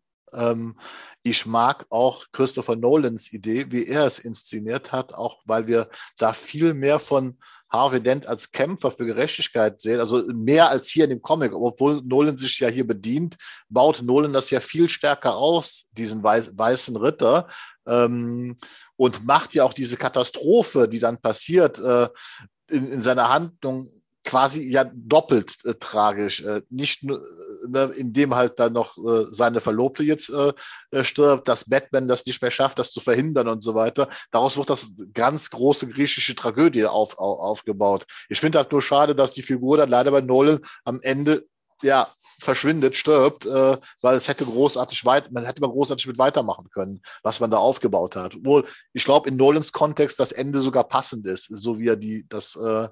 [1.23, 6.33] ich mag auch Christopher Nolans Idee, wie er es inszeniert hat, auch weil wir da
[6.33, 7.39] viel mehr von
[7.71, 11.53] Harvey Dent als Kämpfer für Gerechtigkeit sehen, also mehr als hier in dem Comic.
[11.53, 13.37] Obwohl Nolan sich ja hier bedient,
[13.69, 17.47] baut Nolan das ja viel stärker aus, diesen weißen Ritter,
[17.87, 18.57] ähm,
[18.97, 22.09] und macht ja auch diese Katastrophe, die dann passiert, äh,
[22.71, 23.89] in, in seiner Handlung
[24.29, 26.43] quasi ja doppelt äh, tragisch.
[26.43, 30.53] Äh, nicht nur, äh, ne, indem halt dann noch äh, seine Verlobte jetzt äh,
[30.91, 34.09] äh, stirbt, dass Batman das nicht mehr schafft, das zu verhindern und so weiter.
[34.31, 38.05] Daraus wird das ganz große griechische Tragödie auf, auf, aufgebaut.
[38.29, 41.47] Ich finde halt nur schade, dass die Figur dann leider bei Nolan am Ende
[41.83, 42.07] ja
[42.41, 47.01] verschwindet, stirbt, äh, weil es hätte großartig weit, man hätte mal großartig mit weitermachen können,
[47.23, 48.37] was man da aufgebaut hat.
[48.37, 52.27] Obwohl, ich glaube, in Nolans Kontext das Ende sogar passend ist, so wie er die,
[52.29, 52.89] das äh,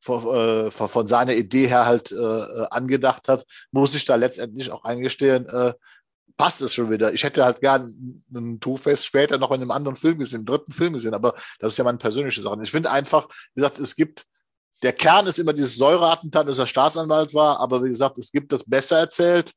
[0.00, 4.70] von, äh, von seiner Idee her halt äh, äh, angedacht hat, muss ich da letztendlich
[4.70, 5.46] auch eingestehen,
[6.36, 7.14] passt es schon wieder.
[7.14, 10.72] Ich hätte halt gern einen Two-Face später noch in einem anderen Film gesehen, einen dritten
[10.72, 12.58] Film gesehen, aber das ist ja meine persönliche Sache.
[12.62, 14.26] Ich finde einfach, wie gesagt, es gibt,
[14.82, 18.52] der Kern ist immer dieses Säureattentat, dass er Staatsanwalt war, aber wie gesagt, es gibt
[18.52, 19.52] das besser erzählt.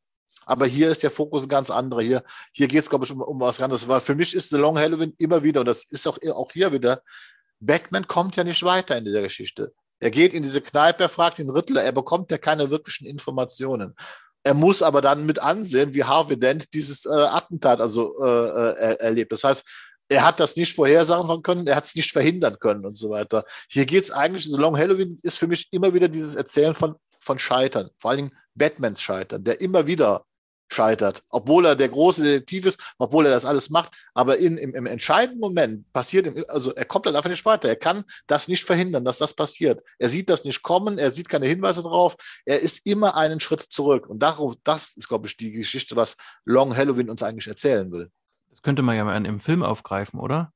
[0.45, 2.01] Aber hier ist der Fokus ein ganz anderer.
[2.01, 2.23] Hier,
[2.53, 3.87] hier geht es, glaube ich, um, um was anderes.
[3.87, 6.71] Weil für mich ist The Long Halloween immer wieder, und das ist auch, auch hier
[6.71, 7.03] wieder,
[7.59, 9.73] Batman kommt ja nicht weiter in dieser Geschichte.
[9.99, 13.95] Er geht in diese Kneipe, er fragt den Rittler, er bekommt ja keine wirklichen Informationen.
[14.43, 18.95] Er muss aber dann mit ansehen, wie Harvey Dent dieses äh, Attentat also äh, äh,
[18.99, 19.31] erlebt.
[19.31, 19.67] Das heißt,
[20.07, 23.43] er hat das nicht vorhersagen können, er hat es nicht verhindern können und so weiter.
[23.69, 26.95] Hier geht es eigentlich, so Long Halloween ist für mich immer wieder dieses Erzählen von,
[27.19, 30.25] von Scheitern, vor allen Dingen Batmans Scheitern, der immer wieder
[30.73, 33.91] scheitert, obwohl er der große Detektiv ist, obwohl er das alles macht.
[34.13, 37.67] Aber in, im, im entscheidenden Moment passiert, ihm, also er kommt dann einfach nicht weiter.
[37.67, 39.81] Er kann das nicht verhindern, dass das passiert.
[39.97, 42.15] Er sieht das nicht kommen, er sieht keine Hinweise drauf.
[42.45, 44.07] Er ist immer einen Schritt zurück.
[44.07, 48.11] Und darauf, das ist, glaube ich, die Geschichte, was Long Halloween uns eigentlich erzählen will.
[48.49, 50.51] Das könnte man ja mal im Film aufgreifen, oder?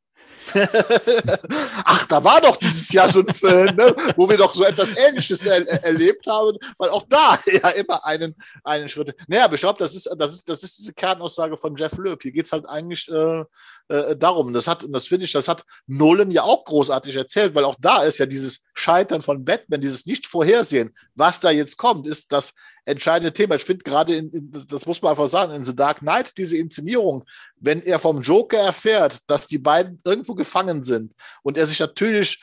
[1.85, 4.97] Ach, da war doch dieses Jahr so ein Film, ne, wo wir doch so etwas
[4.97, 9.15] Ähnliches er erlebt haben, weil auch da ja immer einen, einen Schritt.
[9.27, 12.21] Naja, aber ich glaube, das ist, das, ist, das ist diese Kernaussage von Jeff Loeb.
[12.21, 13.43] Hier geht es halt eigentlich äh,
[13.89, 14.53] äh, darum.
[14.53, 17.75] Das hat, und das finde ich, das hat Nolan ja auch großartig erzählt, weil auch
[17.79, 22.53] da ist ja dieses Scheitern von Batman, dieses Nicht-Vorhersehen, was da jetzt kommt, ist das
[22.85, 23.55] entscheidende Thema.
[23.55, 26.57] Ich finde gerade, in, in, das muss man einfach sagen, in The Dark Knight, diese
[26.57, 27.23] Inszenierung,
[27.57, 31.13] wenn er vom Joker erfährt, dass die beiden irgendwo gefangen sind
[31.43, 32.41] und er sich natürlich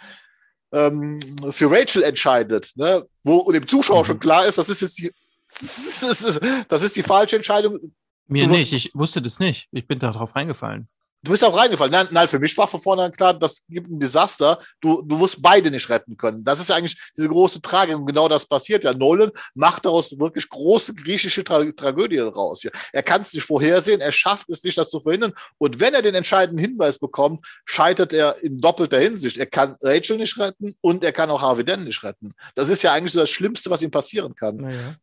[0.73, 1.21] ähm,
[1.51, 4.07] für Rachel entscheidet, ne, wo dem Zuschauer mhm.
[4.07, 5.11] schon klar ist, das ist jetzt die,
[5.59, 7.79] das ist, das ist die falsche Entscheidung.
[8.27, 9.69] Mir du nicht, ich wusste das nicht.
[9.73, 10.87] Ich bin darauf reingefallen.
[11.23, 11.93] Du bist auch reingefallen.
[11.93, 14.59] Nein, nein, für mich war von vornherein klar, das gibt ein Desaster.
[14.81, 16.43] Du, du wirst beide nicht retten können.
[16.45, 17.95] Das ist ja eigentlich diese große Tragik.
[17.95, 18.95] Und genau das passiert ja.
[18.95, 22.63] Nolan macht daraus wirklich große griechische Tra Tragödie raus.
[22.63, 22.71] Ja.
[22.93, 24.01] Er kann es nicht vorhersehen.
[24.01, 25.33] Er schafft es nicht, das zu verhindern.
[25.59, 29.37] Und wenn er den entscheidenden Hinweis bekommt, scheitert er in doppelter Hinsicht.
[29.37, 32.33] Er kann Rachel nicht retten und er kann auch Harvey Dent nicht retten.
[32.55, 34.57] Das ist ja eigentlich so das Schlimmste, was ihm passieren kann.
[34.57, 34.95] Naja.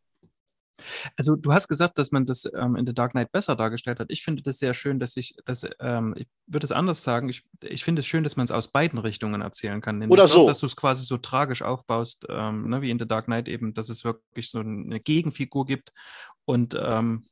[1.15, 4.07] Also du hast gesagt, dass man das ähm, in The Dark Knight besser dargestellt hat.
[4.09, 7.43] Ich finde das sehr schön, dass ich, dass, ähm, ich würde es anders sagen, ich,
[7.61, 9.97] ich finde es schön, dass man es aus beiden Richtungen erzählen kann.
[9.99, 10.43] Nämlich Oder so.
[10.43, 13.47] Auch, dass du es quasi so tragisch aufbaust, ähm, ne, wie in The Dark Knight
[13.47, 15.93] eben, dass es wirklich so eine Gegenfigur gibt
[16.47, 17.23] und ähm,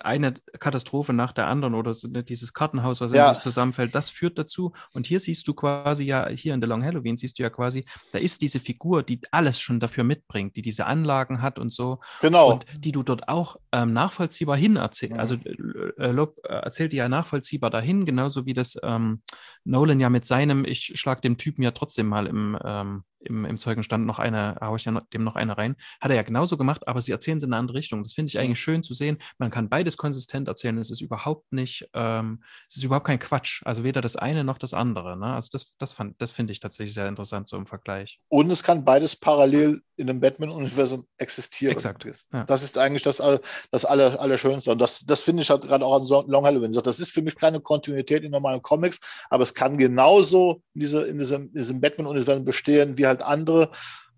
[0.00, 3.32] eine Katastrophe nach der anderen oder so, ne, dieses Kartenhaus, was ja.
[3.32, 4.72] zusammenfällt, das führt dazu.
[4.94, 7.84] Und hier siehst du quasi ja, hier in The Long Halloween siehst du ja quasi,
[8.12, 12.00] da ist diese Figur, die alles schon dafür mitbringt, die diese Anlagen hat und so.
[12.20, 12.50] Genau.
[12.52, 15.14] Und die du dort auch ähm, nachvollziehbar hin erzählst.
[15.14, 15.20] Mhm.
[15.20, 19.22] Also äh, Lob äh, erzählt die ja nachvollziehbar dahin, genauso wie das ähm,
[19.64, 23.56] Nolan ja mit seinem, ich schlag dem Typen ja trotzdem mal im, ähm, im, im
[23.56, 25.76] Zeugenstand noch eine, haue ich dem noch eine rein.
[26.00, 28.02] Hat er ja genauso gemacht, aber sie erzählen es in eine andere Richtung.
[28.02, 29.18] Das finde ich eigentlich schön zu sehen.
[29.38, 30.78] Man kann beides konsistent erzählen.
[30.78, 33.62] Es ist überhaupt nicht, ähm, es ist überhaupt kein Quatsch.
[33.64, 35.16] Also weder das eine noch das andere.
[35.16, 35.34] Ne?
[35.34, 38.20] Also das, das, das finde ich tatsächlich sehr interessant so im Vergleich.
[38.28, 41.72] Und es kann beides parallel in einem Batman-Universum existieren.
[41.72, 42.04] Exakt.
[42.32, 42.44] Ja.
[42.44, 43.22] Das ist eigentlich das,
[43.70, 44.72] das Aller, Allerschönste.
[44.72, 46.72] Und das, das finde ich halt gerade auch an Long Halloween.
[46.72, 49.00] Das ist für mich keine Kontinuität in normalen Comics,
[49.30, 53.70] aber es kann genauso in, diese, in diesem, diesem Batman-Universum bestehen, wie halt andere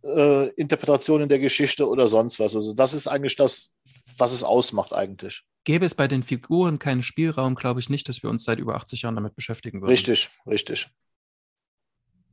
[0.03, 2.55] äh, Interpretationen der Geschichte oder sonst was.
[2.55, 3.75] Also das ist eigentlich das,
[4.19, 5.43] was es ausmacht eigentlich.
[5.65, 8.77] Gäbe es bei den Figuren keinen Spielraum, glaube ich nicht, dass wir uns seit über
[8.77, 9.91] 80 Jahren damit beschäftigen würden.
[9.91, 10.89] Richtig, richtig.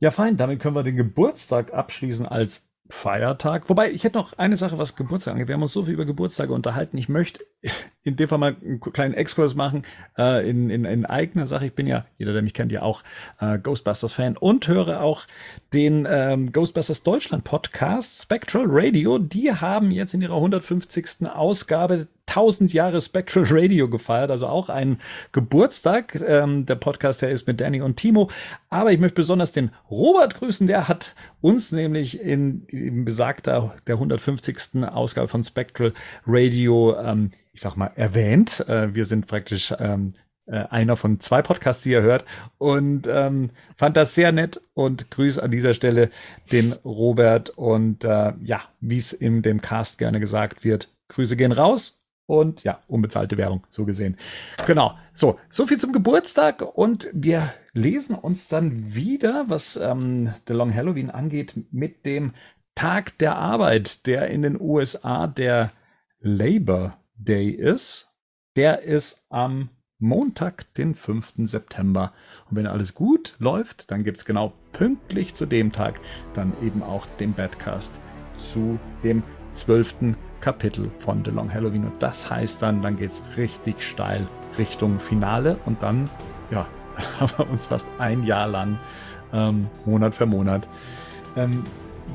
[0.00, 0.36] Ja, fein.
[0.36, 3.70] Damit können wir den Geburtstag abschließen als Feiertag.
[3.70, 5.48] Wobei, ich hätte noch eine Sache, was Geburtstag angeht.
[5.48, 6.98] Wir haben uns so viel über Geburtstage unterhalten.
[6.98, 7.44] Ich möchte
[8.02, 9.84] in dem Fall mal einen kleinen Exkurs machen
[10.18, 11.66] äh, in, in, in eigener Sache.
[11.66, 13.02] Ich bin ja, jeder, der mich kennt, ja auch
[13.40, 15.22] äh, Ghostbusters-Fan und höre auch
[15.72, 19.18] den ähm, Ghostbusters Deutschland Podcast Spectral Radio.
[19.18, 21.26] Die haben jetzt in ihrer 150.
[21.26, 25.00] Ausgabe 1000 Jahre Spectral Radio gefeiert, also auch ein
[25.32, 26.20] Geburtstag.
[26.20, 28.30] Ähm, der Podcast, der ist mit Danny und Timo.
[28.70, 30.66] Aber ich möchte besonders den Robert grüßen.
[30.66, 34.84] Der hat uns nämlich in, in besagter der 150.
[34.84, 35.92] Ausgabe von Spectral
[36.26, 38.64] Radio, ähm, ich sag mal, erwähnt.
[38.68, 40.14] Äh, wir sind praktisch ähm,
[40.46, 42.24] äh, einer von zwei Podcasts, die ihr hört
[42.58, 46.10] und ähm, fand das sehr nett und grüße an dieser Stelle
[46.52, 51.52] den Robert und äh, ja, wie es in dem Cast gerne gesagt wird, Grüße gehen
[51.52, 54.16] raus und ja, unbezahlte Werbung, so gesehen.
[54.66, 54.96] Genau.
[55.12, 60.74] So, so viel zum Geburtstag und wir lesen uns dann wieder, was ähm, The Long
[60.74, 62.32] Halloween angeht, mit dem
[62.74, 65.70] Tag der Arbeit, der in den USA der
[66.20, 68.10] Labor Day ist.
[68.56, 71.34] Der ist am Montag, den 5.
[71.38, 72.12] September.
[72.50, 76.00] Und wenn alles gut läuft, dann gibt's genau pünktlich zu dem Tag
[76.34, 78.00] dann eben auch den Badcast
[78.38, 79.22] zu dem
[79.52, 80.16] 12.
[80.40, 81.84] Kapitel von The Long Halloween.
[81.84, 84.26] Und das heißt dann, dann geht es richtig steil
[84.58, 86.08] Richtung Finale und dann,
[86.50, 86.66] ja,
[86.96, 88.78] dann haben wir uns fast ein Jahr lang,
[89.32, 90.68] ähm, Monat für Monat,
[91.36, 91.64] ähm,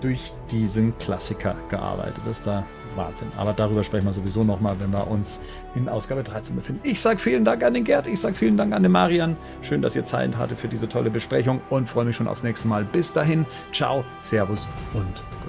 [0.01, 2.21] durch diesen Klassiker gearbeitet.
[2.25, 2.65] Das ist da
[2.95, 3.29] Wahnsinn.
[3.37, 5.41] Aber darüber sprechen wir sowieso nochmal, wenn wir uns
[5.75, 6.81] in Ausgabe 13 befinden.
[6.83, 9.37] Ich sage vielen Dank an den Gerd, ich sage vielen Dank an den Marian.
[9.61, 12.67] Schön, dass ihr Zeit hattet für diese tolle Besprechung und freue mich schon aufs nächste
[12.67, 12.83] Mal.
[12.83, 15.48] Bis dahin, ciao, Servus und.